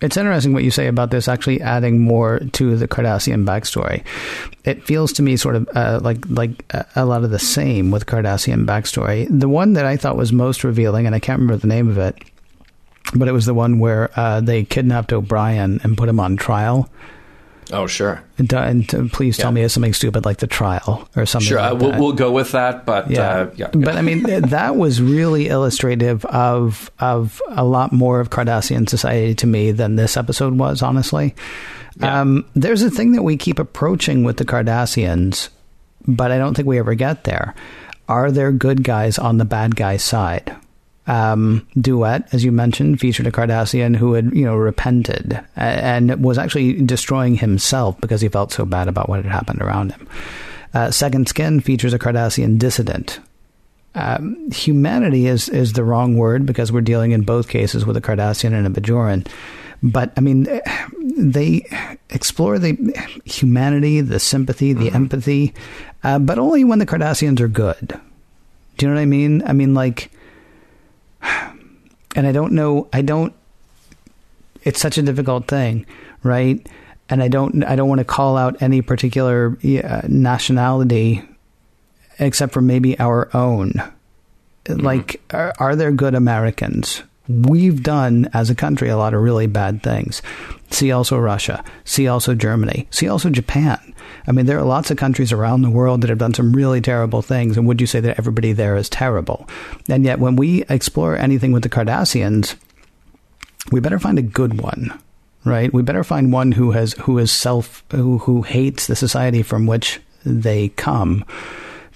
[0.00, 4.04] it's interesting what you say about this actually adding more to the Cardassian backstory.
[4.64, 6.64] It feels to me sort of uh, like like
[6.96, 9.26] a lot of the same with Cardassian backstory.
[9.30, 11.98] The one that I thought was most revealing, and I can't remember the name of
[11.98, 12.18] it,
[13.14, 16.88] but it was the one where uh, they kidnapped O'Brien and put him on trial.
[17.72, 18.22] Oh, sure.
[18.38, 19.54] And, and uh, please tell yeah.
[19.54, 21.48] me it's something stupid like the trial or something.
[21.48, 22.84] Sure, like uh, we'll, we'll, go with that.
[22.84, 23.68] But yeah, uh, yeah.
[23.68, 29.34] but I mean that was really illustrative of of a lot more of Cardassian society
[29.36, 30.82] to me than this episode was.
[30.82, 31.34] Honestly,
[32.00, 32.20] yeah.
[32.20, 35.48] um, there's a thing that we keep approaching with the Cardassians,
[36.06, 37.54] but I don't think we ever get there.
[38.08, 40.56] Are there good guys on the bad guys' side?
[41.10, 46.38] Um, duet, as you mentioned, featured a Cardassian who had, you know, repented and was
[46.38, 50.08] actually destroying himself because he felt so bad about what had happened around him.
[50.72, 53.18] Uh, Second Skin features a Cardassian dissident.
[53.96, 58.00] Um, humanity is is the wrong word because we're dealing in both cases with a
[58.00, 59.26] Cardassian and a Bajoran.
[59.82, 60.46] But I mean,
[61.18, 61.66] they
[62.10, 62.76] explore the
[63.24, 64.96] humanity, the sympathy, the mm-hmm.
[64.96, 65.54] empathy,
[66.04, 67.98] uh, but only when the Cardassians are good.
[68.76, 69.42] Do you know what I mean?
[69.44, 70.12] I mean, like
[72.16, 72.88] and I don't know.
[72.92, 73.34] I don't.
[74.62, 75.86] It's such a difficult thing,
[76.22, 76.66] right?
[77.08, 77.64] And I don't.
[77.64, 81.22] I don't want to call out any particular uh, nationality,
[82.18, 83.72] except for maybe our own.
[84.64, 84.80] Mm-hmm.
[84.80, 87.02] Like, are, are there good Americans?
[87.30, 90.20] We've done as a country a lot of really bad things.
[90.70, 91.62] See also Russia.
[91.84, 92.88] See also Germany.
[92.90, 93.94] See also Japan.
[94.26, 96.80] I mean, there are lots of countries around the world that have done some really
[96.80, 97.56] terrible things.
[97.56, 99.48] And would you say that everybody there is terrible?
[99.88, 102.56] And yet, when we explore anything with the Cardassians,
[103.70, 104.98] we better find a good one,
[105.44, 105.72] right?
[105.72, 109.66] We better find one who has who is self who who hates the society from
[109.66, 111.24] which they come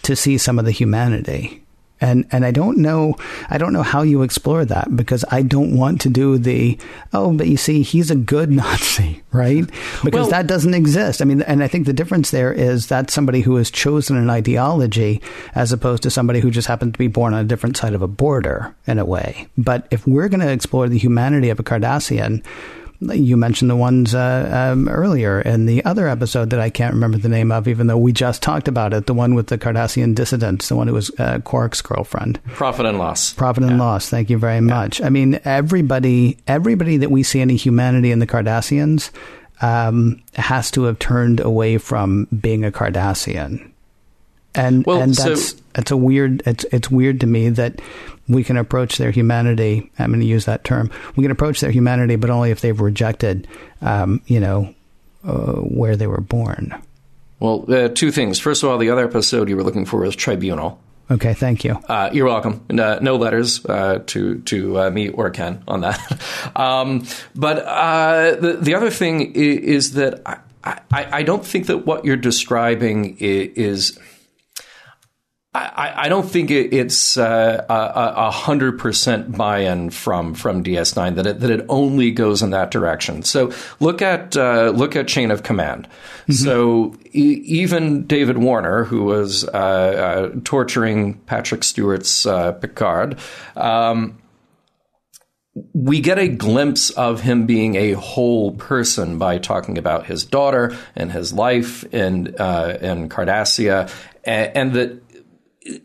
[0.03, 1.64] to see some of the humanity
[2.05, 3.17] and and I don't know
[3.49, 6.79] I don't know how you explore that because I don't want to do the
[7.15, 9.67] oh but you see he's a good Nazi right?
[10.05, 11.23] Because well, that doesn't exist.
[11.23, 14.31] I mean and I think the difference there is that somebody who has chosen an
[14.31, 15.23] ideology
[15.55, 18.03] as opposed to somebody who just happened to be born on a different side of
[18.03, 19.49] a border in a way.
[19.57, 22.45] But if we're going to explore the humanity of a Cardassian
[23.01, 27.19] you mentioned the ones uh, um, earlier in the other episode that I can't remember
[27.19, 29.07] the name of, even though we just talked about it.
[29.07, 32.43] The one with the Cardassian dissidents, the one who was uh, Quark's girlfriend.
[32.45, 33.33] Profit and loss.
[33.35, 33.79] Profit and yeah.
[33.79, 34.09] loss.
[34.09, 35.01] Thank you very much.
[35.01, 39.11] I mean, everybody, everybody that we see any humanity in the Cardassians
[39.61, 43.71] um, has to have turned away from being a Cardassian
[44.55, 47.81] and well, and that's so, it's a weird it's it's weird to me that
[48.29, 49.91] we can approach their humanity.
[49.99, 50.91] I'm going to use that term.
[51.17, 53.47] We can approach their humanity, but only if they've rejected,
[53.83, 54.75] um, you know,
[55.25, 56.75] uh, where they were born.
[57.41, 58.39] Well, uh, two things.
[58.39, 60.81] First of all, the other episode you were looking for was Tribunal.
[61.11, 61.75] Okay, thank you.
[61.87, 62.65] Uh, you're welcome.
[62.71, 66.01] Uh, no letters uh, to to uh, me or Ken on that.
[66.57, 71.67] um, but uh, the the other thing is, is that I, I, I, don't think
[71.67, 73.99] that what you're describing is, is
[75.55, 81.27] I, I don't think it, it's uh, a hundred percent buy-in from from DS9 that
[81.27, 83.23] it, that it only goes in that direction.
[83.23, 85.87] So look at uh, look at chain of command.
[86.23, 86.33] Mm-hmm.
[86.33, 89.51] So e- even David Warner, who was uh,
[90.35, 93.19] uh torturing Patrick Stewart's uh, Picard.
[93.55, 94.19] Um,
[95.73, 100.77] we get a glimpse of him being a whole person by talking about his daughter
[100.97, 103.89] and his life in uh, in Cardassia,
[104.25, 105.04] and, and that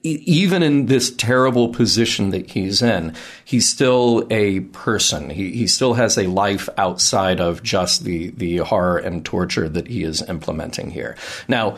[0.04, 3.16] even in this terrible position that he's in,
[3.46, 5.30] he's still a person.
[5.30, 9.88] He, he still has a life outside of just the, the horror and torture that
[9.88, 11.16] he is implementing here.
[11.48, 11.78] Now,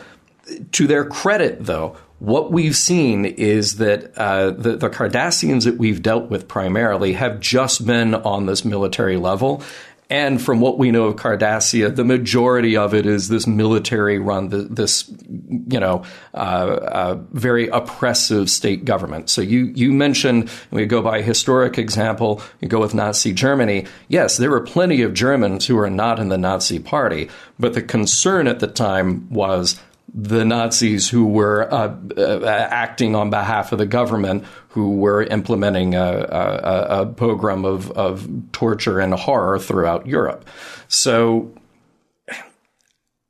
[0.72, 6.02] to their credit, though, what we've seen is that uh, the, the Cardassians that we've
[6.02, 9.62] dealt with primarily have just been on this military level.
[10.10, 14.48] And from what we know of Cardassia, the majority of it is this military run,
[14.74, 19.30] this, you know, uh, uh, very oppressive state government.
[19.30, 23.86] So you, you mentioned, we go by historic example, you go with Nazi Germany.
[24.08, 27.82] Yes, there were plenty of Germans who were not in the Nazi party, but the
[27.82, 29.80] concern at the time was
[30.14, 35.94] the Nazis who were uh, uh, acting on behalf of the government, who were implementing
[35.94, 40.44] a, a, a pogrom of, of torture and horror throughout Europe.
[40.88, 41.52] So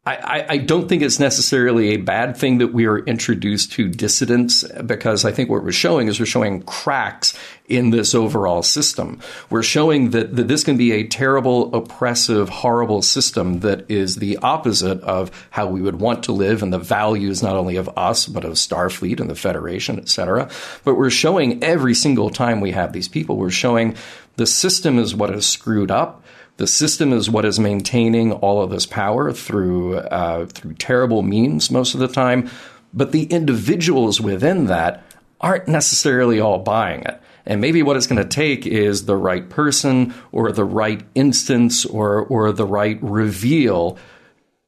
[0.05, 4.65] I, I, don't think it's necessarily a bad thing that we are introduced to dissidents
[4.85, 7.39] because I think what we're showing is we're showing cracks
[7.69, 9.21] in this overall system.
[9.49, 14.39] We're showing that, that this can be a terrible, oppressive, horrible system that is the
[14.39, 18.27] opposite of how we would want to live and the values not only of us,
[18.27, 20.51] but of Starfleet and the Federation, et cetera.
[20.83, 23.95] But we're showing every single time we have these people, we're showing
[24.35, 26.25] the system is what is screwed up
[26.63, 31.73] the system is what is maintaining all of this power through uh, through terrible means
[31.73, 32.49] most of the time,
[32.95, 35.03] but the individuals within that
[35.41, 37.21] aren't necessarily all buying it.
[37.45, 41.85] And maybe what it's going to take is the right person or the right instance
[41.85, 43.99] or or the right reveal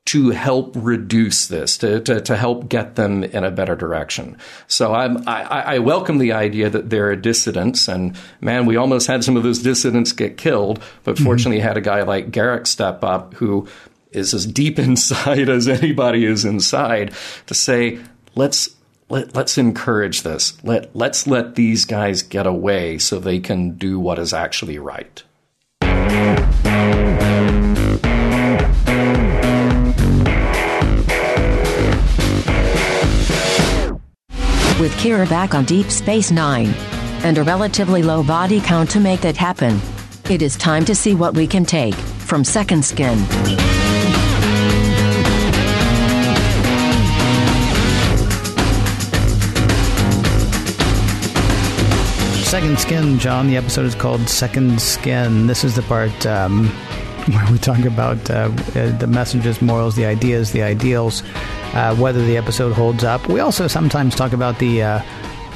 [0.07, 4.37] to help reduce this, to, to, to, help get them in a better direction.
[4.67, 9.07] So I'm, I, I welcome the idea that there are dissidents, and man, we almost
[9.07, 11.25] had some of those dissidents get killed, but mm-hmm.
[11.25, 13.67] fortunately had a guy like Garak step up who
[14.13, 17.15] is as deep inside as anybody is inside
[17.47, 17.99] to say,
[18.35, 18.69] let's
[19.09, 20.63] let, us encourage this.
[20.65, 25.23] Let let's let these guys get away so they can do what is actually right.
[34.85, 36.66] With Kira back on Deep Space Nine
[37.24, 39.80] and a relatively low body count to make that happen.
[40.28, 43.16] It is time to see what we can take from Second Skin.
[52.45, 53.47] Second Skin, John.
[53.47, 55.47] The episode is called Second Skin.
[55.47, 56.66] This is the part um,
[57.33, 58.49] where we talk about uh,
[58.99, 61.22] the messages, morals, the ideas, the ideals,
[61.72, 63.27] uh, whether the episode holds up.
[63.29, 65.03] We also sometimes talk about the uh,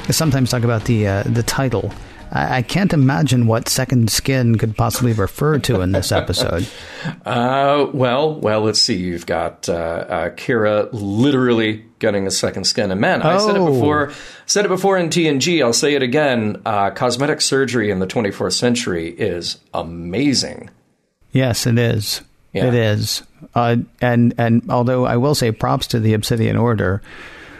[0.09, 1.93] sometimes talk about the uh, the title.
[2.31, 6.67] I, I, can't imagine what second skin could possibly refer to in this episode.
[7.25, 8.97] Uh, well, well, let's see.
[8.97, 13.71] You've got uh, Kira literally getting a second skin, and man, I said it oh.
[13.71, 14.11] before.
[14.47, 15.63] Said it before in TNG.
[15.63, 16.61] I'll say it again.
[16.63, 20.69] cosmetic surgery in the 24th century is amazing.
[21.31, 22.21] Yes, it is.
[22.53, 22.67] Yeah.
[22.67, 23.23] It is.
[23.53, 27.01] Uh, and and although I will say props to the Obsidian Order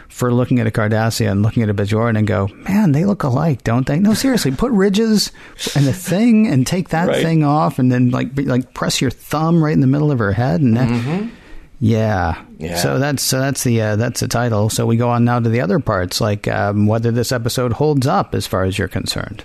[0.08, 3.22] for looking at a Cardassia and looking at a Bajoran and go, man, they look
[3.22, 3.98] alike, don't they?
[3.98, 5.30] No, seriously, put ridges
[5.76, 7.22] and a thing and take that right.
[7.22, 10.32] thing off and then like like press your thumb right in the middle of her
[10.32, 11.28] head and mm-hmm.
[11.78, 12.42] yeah.
[12.58, 12.76] yeah.
[12.76, 14.68] So that's so that's the uh, that's the title.
[14.68, 18.06] So we go on now to the other parts, like um, whether this episode holds
[18.06, 19.44] up as far as you're concerned.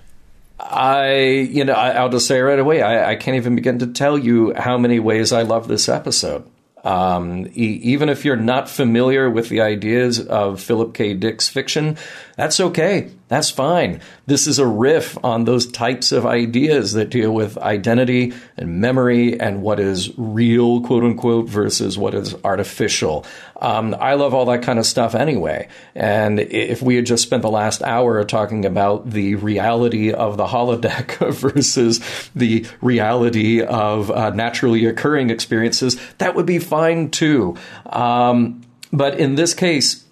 [0.71, 1.17] I,
[1.49, 4.17] you know, I, will just say right away, I, I, can't even begin to tell
[4.17, 6.49] you how many ways I love this episode.
[6.83, 11.13] Um, e- even if you're not familiar with the ideas of Philip K.
[11.13, 11.97] Dick's fiction,
[12.35, 13.11] that's okay.
[13.27, 14.01] That's fine.
[14.27, 19.39] This is a riff on those types of ideas that deal with identity and memory
[19.39, 23.25] and what is real, quote unquote, versus what is artificial.
[23.59, 25.69] Um, I love all that kind of stuff anyway.
[25.95, 30.45] And if we had just spent the last hour talking about the reality of the
[30.45, 37.57] holodeck versus the reality of uh, naturally occurring experiences, that would be fine too.
[37.87, 38.61] Um,
[38.93, 40.04] but in this case,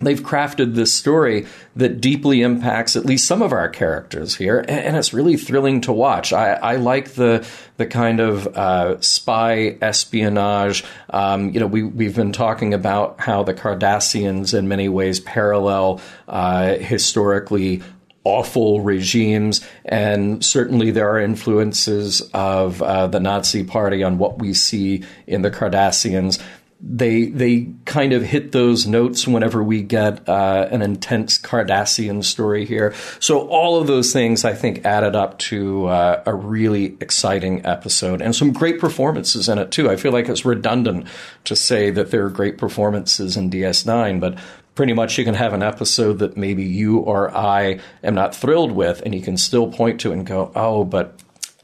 [0.00, 1.46] they've crafted this story
[1.76, 5.92] that deeply impacts at least some of our characters here, and, it's really thrilling to
[5.92, 6.32] watch.
[6.32, 7.46] I, I, like the
[7.76, 10.84] the kind of uh, spy espionage.
[11.10, 16.00] Um, you know, we we've been talking about how the Cardassians in many ways parallel
[16.26, 17.82] uh, historically
[18.24, 24.52] awful regimes, and certainly there are influences of uh, the Nazi Party on what we
[24.52, 26.42] see in the Cardassians
[26.80, 32.64] they they kind of hit those notes whenever we get uh, an intense Cardassian story
[32.64, 32.94] here.
[33.18, 38.22] So all of those things I think added up to uh, a really exciting episode
[38.22, 39.90] and some great performances in it too.
[39.90, 41.08] I feel like it's redundant
[41.44, 44.38] to say that there are great performances in DS9, but
[44.76, 48.70] pretty much you can have an episode that maybe you or I am not thrilled
[48.70, 51.18] with, and you can still point to it and go, "Oh, but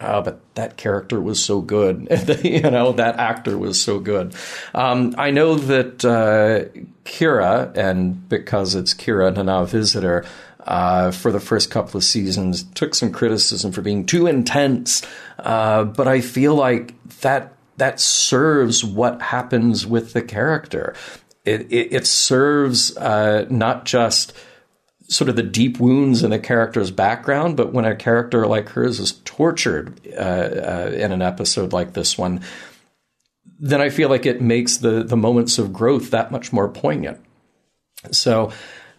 [0.06, 2.08] oh, but that character was so good.
[2.44, 4.34] you know, that actor was so good.
[4.74, 6.68] Um, I know that uh,
[7.04, 10.24] Kira, and because it's Kira and Nana Visitor,
[10.66, 15.02] uh, for the first couple of seasons, took some criticism for being too intense.
[15.38, 20.94] Uh, but I feel like that that serves what happens with the character.
[21.44, 24.32] It it, it serves uh, not just
[25.08, 28.98] sort of the deep wounds in the character's background, but when a character like hers
[28.98, 32.40] is tortured uh, uh, in an episode like this one,
[33.58, 37.20] then I feel like it makes the the moments of growth that much more poignant.
[38.10, 38.52] So,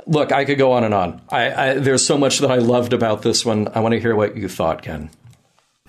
[0.06, 1.22] look, I could go on and on.
[1.30, 3.68] I, I, there's so much that I loved about this one.
[3.76, 5.10] I want to hear what you thought, Ken.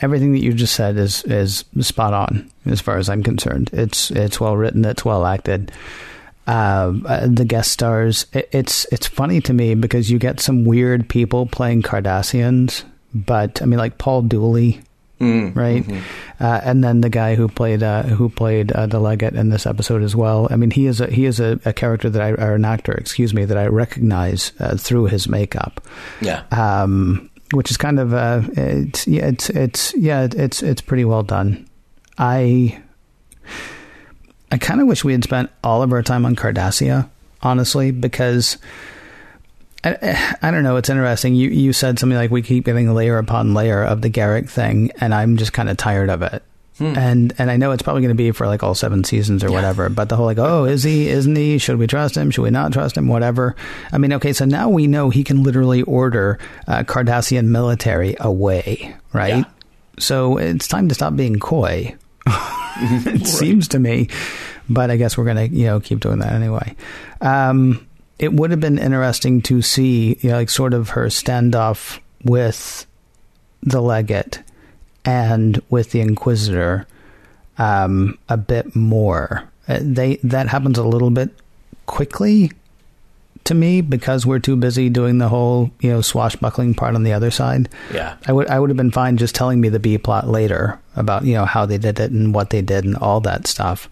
[0.00, 3.70] Everything that you just said is is spot on as far as I'm concerned.
[3.72, 4.84] It's it's well written.
[4.84, 5.72] It's well acted
[6.46, 8.26] uh, the guest stars.
[8.32, 12.84] It, it's it's funny to me because you get some weird people playing Cardassians,
[13.14, 14.80] but I mean like Paul Dooley,
[15.20, 15.82] mm, right?
[15.82, 16.44] Mm-hmm.
[16.44, 19.66] Uh, and then the guy who played uh, who played uh, the legate in this
[19.66, 20.46] episode as well.
[20.50, 22.92] I mean he is a he is a, a character that I or an actor,
[22.92, 25.80] excuse me, that I recognize uh, through his makeup.
[26.20, 26.44] Yeah.
[26.52, 31.22] Um, which is kind of uh, it's yeah it's it's yeah it's it's pretty well
[31.22, 31.68] done.
[32.18, 32.82] I
[34.56, 37.10] I kind of wish we had spent all of our time on Cardassia,
[37.42, 38.56] honestly, because
[39.84, 40.76] I, I don't know.
[40.76, 41.34] It's interesting.
[41.34, 44.92] You you said something like we keep getting layer upon layer of the Garak thing,
[44.98, 46.42] and I'm just kind of tired of it.
[46.78, 46.96] Hmm.
[46.96, 49.48] And and I know it's probably going to be for like all seven seasons or
[49.48, 49.56] yeah.
[49.56, 49.90] whatever.
[49.90, 51.06] But the whole like, oh, is he?
[51.10, 51.58] Isn't he?
[51.58, 52.30] Should we trust him?
[52.30, 53.08] Should we not trust him?
[53.08, 53.56] Whatever.
[53.92, 58.96] I mean, okay, so now we know he can literally order uh, Cardassian military away,
[59.12, 59.36] right?
[59.36, 59.44] Yeah.
[59.98, 61.94] So it's time to stop being coy.
[62.76, 63.26] it right.
[63.26, 64.08] seems to me.
[64.68, 66.74] But I guess we're gonna you know keep doing that anyway.
[67.20, 67.86] Um,
[68.18, 72.86] it would have been interesting to see you know, like sort of her standoff with
[73.62, 74.42] the legate
[75.04, 76.86] and with the inquisitor
[77.58, 79.44] um, a bit more.
[79.68, 81.30] Uh, they that happens a little bit
[81.86, 82.50] quickly
[83.46, 87.12] to me because we're too busy doing the whole you know swashbuckling part on the
[87.12, 87.68] other side.
[87.92, 90.78] Yeah, I would I would have been fine just telling me the B plot later
[90.94, 93.88] about you know how they did it and what they did and all that stuff.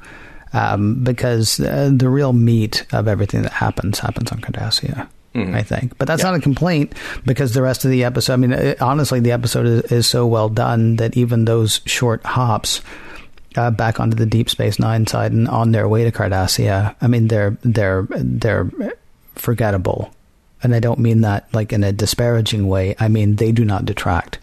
[0.52, 5.08] Um, because uh, the real meat of everything that happens happens on Cardassia.
[5.34, 5.52] Mm-hmm.
[5.52, 6.30] I think, but that's yeah.
[6.30, 6.92] not a complaint
[7.26, 8.34] because the rest of the episode.
[8.34, 12.24] I mean, it, honestly, the episode is, is, so well done that even those short
[12.24, 12.82] hops
[13.56, 17.08] uh, back onto the Deep Space Nine side and on their way to Cardassia, I
[17.08, 18.70] mean, they're they're they're
[19.34, 20.12] forgettable.
[20.62, 22.94] And I don't mean that like in a disparaging way.
[22.98, 24.38] I mean, they do not detract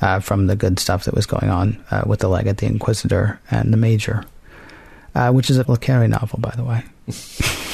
[0.00, 3.40] uh, from the good stuff that was going on uh, with the Legate, the Inquisitor,
[3.50, 4.24] and the Major,
[5.14, 6.82] uh, which is a Le Carre novel, by the way.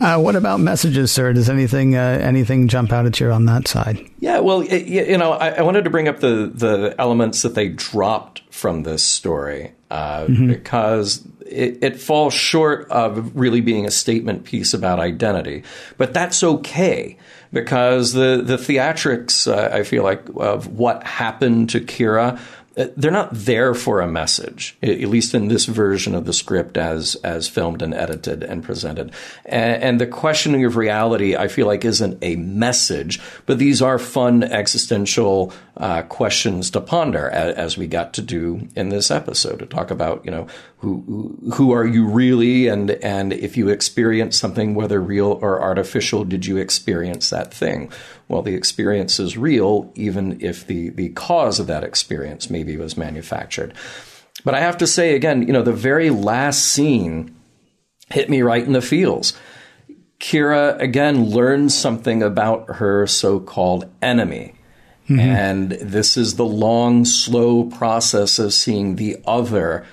[0.00, 1.32] Uh, what about messages, sir?
[1.32, 4.04] Does anything uh, anything jump out at you on that side?
[4.18, 7.54] Yeah, well, it, you know, I, I, wanted to bring up the the elements that
[7.54, 10.48] they dropped from this story uh, mm-hmm.
[10.48, 15.62] because it, it, falls short of really being a statement piece about identity.
[15.96, 17.18] But that's okay
[17.52, 22.40] because the the theatrics, uh, I feel like, of what happened to Kira
[22.74, 27.14] they're not there for a message, at least in this version of the script as
[27.16, 29.12] as filmed and edited and presented.
[29.44, 33.98] And, and, the questioning of reality, I feel like, isn't a message, but these are
[33.98, 39.60] fun existential uh, questions to ponder, as, as, we got to do in this episode
[39.60, 40.48] to talk about, you know,
[40.78, 46.24] who who are you really, and and if you experience something, whether real or artificial,
[46.24, 47.90] did you experience that thing?
[48.28, 52.96] Well, the experience is real, even if the, the cause of that experience maybe was
[52.96, 53.74] manufactured.
[54.44, 57.34] But I have to say again, you know, the very last scene
[58.10, 59.34] hit me right in the feels.
[60.20, 64.54] Kira again learns something about her so called enemy.
[65.08, 65.20] Mm-hmm.
[65.20, 69.84] And this is the long, slow process of seeing the other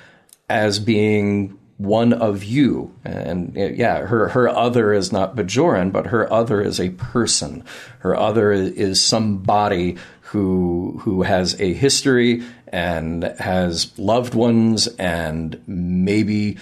[0.49, 2.93] as being one of you.
[3.03, 7.63] And yeah, her, her other is not Bajoran, but her other is a person.
[7.99, 16.57] Her other is somebody who, who has a history and has loved ones and maybe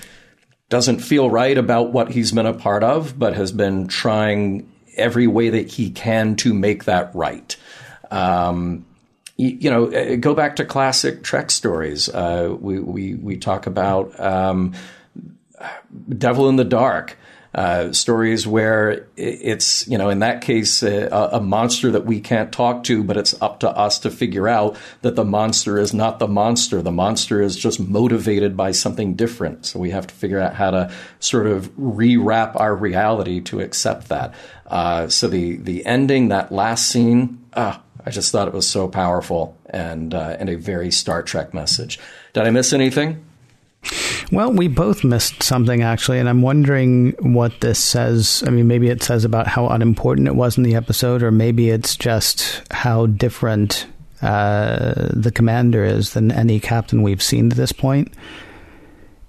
[0.69, 5.27] doesn't feel right about what he's been a part of, but has been trying every
[5.27, 7.57] way that he can to make that right.
[8.09, 8.85] Um,
[9.37, 12.09] you know, go back to classic Trek stories.
[12.09, 14.73] Uh, we, we, we talk about um,
[16.17, 17.17] Devil in the Dark.
[17.53, 22.21] Uh, stories where it's, you know, in that case, uh, a, a, monster that we
[22.21, 25.91] can't talk to, but it's up to us to figure out that the monster is
[25.91, 26.79] not the monster.
[26.83, 29.65] The monster is just motivated by something different.
[29.65, 34.09] So we have to figure out how to sort of rewrap our reality to accept
[34.09, 34.35] that.
[34.67, 38.87] Uh, so the the ending, that last scene, ah, I just thought it was so
[38.87, 41.99] powerful and uh, and a very Star Trek message.
[42.33, 43.25] Did I miss anything?
[44.31, 48.43] Well, we both missed something actually, and I'm wondering what this says.
[48.45, 51.69] I mean, maybe it says about how unimportant it was in the episode, or maybe
[51.69, 53.87] it's just how different
[54.21, 58.13] uh, the commander is than any captain we've seen to this point.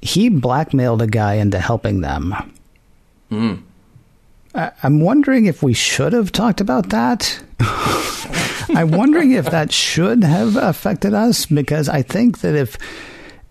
[0.02, 2.34] He blackmailed a guy into helping them.
[3.30, 3.62] Mm.
[4.54, 7.40] I'm wondering if we should have talked about that.
[8.74, 12.76] I'm wondering if that should have affected us because I think that if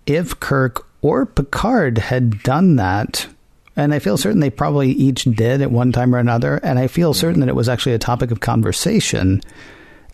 [0.05, 3.27] if Kirk or Picard had done that,
[3.75, 6.87] and I feel certain they probably each did at one time or another, and I
[6.87, 9.41] feel certain that it was actually a topic of conversation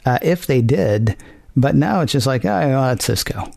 [0.06, 1.18] uh, if they did.
[1.56, 3.54] But now it's just like, oh, that's Sisko.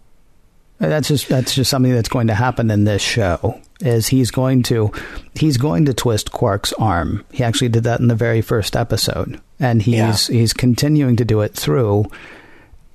[0.78, 3.60] That's just that's just something that's going to happen in this show.
[3.80, 4.92] Is he's going to
[5.34, 7.24] he's going to twist Quark's arm.
[7.32, 9.96] He actually did that in the very first episode, and he's
[10.30, 10.36] yeah.
[10.36, 12.06] he's continuing to do it through.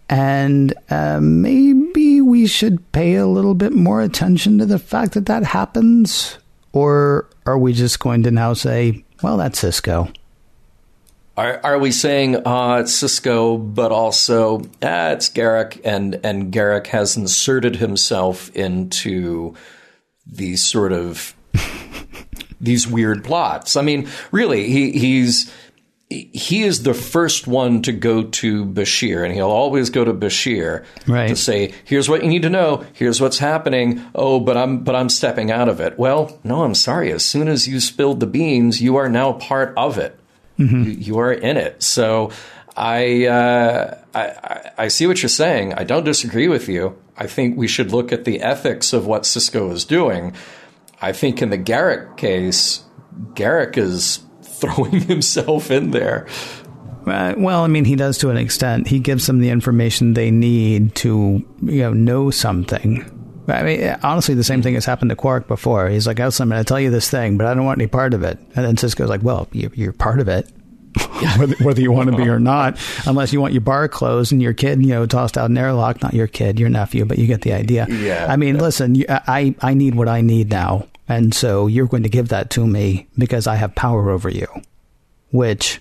[0.10, 5.26] And uh, maybe we should pay a little bit more attention to the fact that
[5.28, 6.38] that happens,
[6.72, 10.14] or are we just going to now say, "Well, that's Sisko?
[11.36, 16.88] Are, are we saying uh, it's Sisko, but also ah, it's Garak, and and Garak
[16.88, 19.56] has inserted himself into
[20.28, 21.34] these sort of
[22.62, 23.76] these weird plots?
[23.76, 25.52] I mean, really, he, he's
[26.10, 30.86] he is the first one to go to Bashir, and he'll always go to Bashir
[31.08, 31.30] right.
[31.30, 32.86] to say, "Here's what you need to know.
[32.94, 35.98] Here's what's happening." Oh, but I'm but I'm stepping out of it.
[35.98, 37.12] Well, no, I'm sorry.
[37.12, 40.20] As soon as you spilled the beans, you are now part of it.
[40.60, 40.84] Mm-hmm.
[40.84, 41.82] You, you, are in it.
[41.82, 42.32] So
[42.78, 45.74] I, uh, I, I see what you're saying.
[45.74, 46.96] I don't disagree with you.
[47.18, 50.36] I think we should look at the ethics of what Sisko is doing.
[51.02, 52.84] I think in the Garak case,
[53.34, 54.20] Garak is
[54.64, 56.28] throwing himself in there.
[57.06, 58.88] Uh, well, I mean, he does to an extent.
[58.88, 63.20] He gives them the information they need to, you know, know something.
[63.48, 65.90] I mean, honestly, the same thing has happened to Quark before.
[65.90, 68.14] He's like, "I'm going to tell you this thing, but I don't want any part
[68.14, 70.50] of it." And then Sisko's like, "Well, you're part of it,
[71.38, 74.42] whether, whether, you want to be or not, unless you want your bar closed and
[74.42, 76.02] your kid, you know, tossed out an airlock.
[76.02, 77.86] Not your kid, your nephew, but you get the idea.
[77.90, 78.28] Yeah.
[78.30, 78.62] I mean, yeah.
[78.62, 82.30] listen, you, I I need what I need now, and so you're going to give
[82.30, 84.48] that to me because I have power over you,
[85.32, 85.80] which."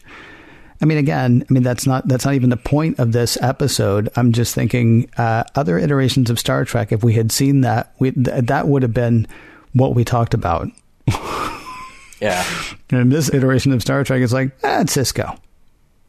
[0.81, 4.09] I mean, again, I mean that's not that's not even the point of this episode.
[4.17, 6.91] I'm just thinking uh, other iterations of Star Trek.
[6.91, 9.29] If we had seen that, we, th- that would have been
[9.75, 10.69] what we talked about.
[12.21, 12.45] yeah.
[12.91, 15.39] And this iteration of Star Trek is like, ah, it's Sisko.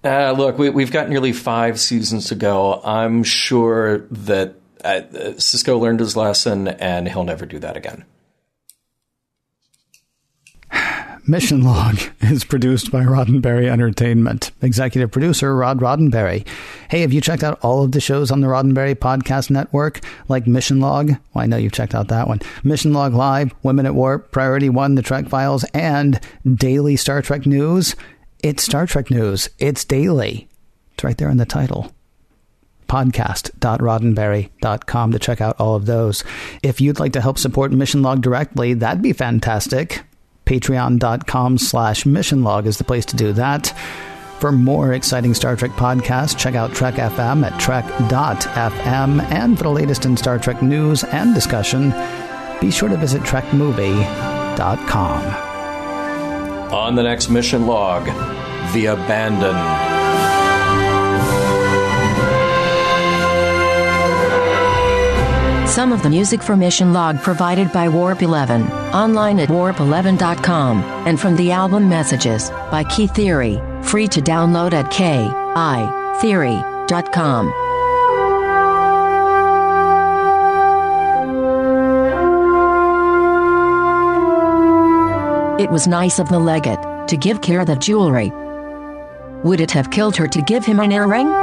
[0.03, 2.81] Uh, look, we, have got nearly five seasons to go.
[2.83, 5.01] I'm sure that uh,
[5.37, 8.03] Sisko learned his lesson, and he'll never do that again.
[11.25, 14.51] Mission Log is produced by Roddenberry Entertainment.
[14.61, 16.45] Executive producer Rod Roddenberry.
[16.89, 20.47] Hey, have you checked out all of the shows on the Roddenberry Podcast Network, like
[20.47, 21.11] Mission Log?
[21.11, 22.41] Well, I know you've checked out that one.
[22.65, 26.19] Mission Log Live, Women at Warp, Priority One, The Trek Files, and
[26.55, 27.95] Daily Star Trek News.
[28.43, 29.49] It's Star Trek News.
[29.59, 30.49] It's daily.
[30.95, 31.93] It's right there in the title
[32.89, 36.23] podcast.roddenberry.com to check out all of those.
[36.61, 40.03] If you'd like to help support Mission Log directly, that'd be fantastic.
[40.45, 43.73] Patreon.com slash mission log is the place to do that.
[44.39, 49.21] For more exciting Star Trek podcasts, check out Trek FM at trek.fm.
[49.31, 51.93] And for the latest in Star Trek news and discussion,
[52.59, 55.23] be sure to visit trekmovie.com.
[56.73, 58.03] On the next mission log,
[58.73, 60.02] The Abandon.
[65.73, 71.19] Some of the music for Mission Log provided by Warp 11, online at warp11.com, and
[71.19, 77.47] from the album Messages by Key Theory, free to download at keytheory.com.
[85.59, 88.31] It was nice of the legate to give Kira the jewelry.
[89.43, 91.42] Would it have killed her to give him an earring?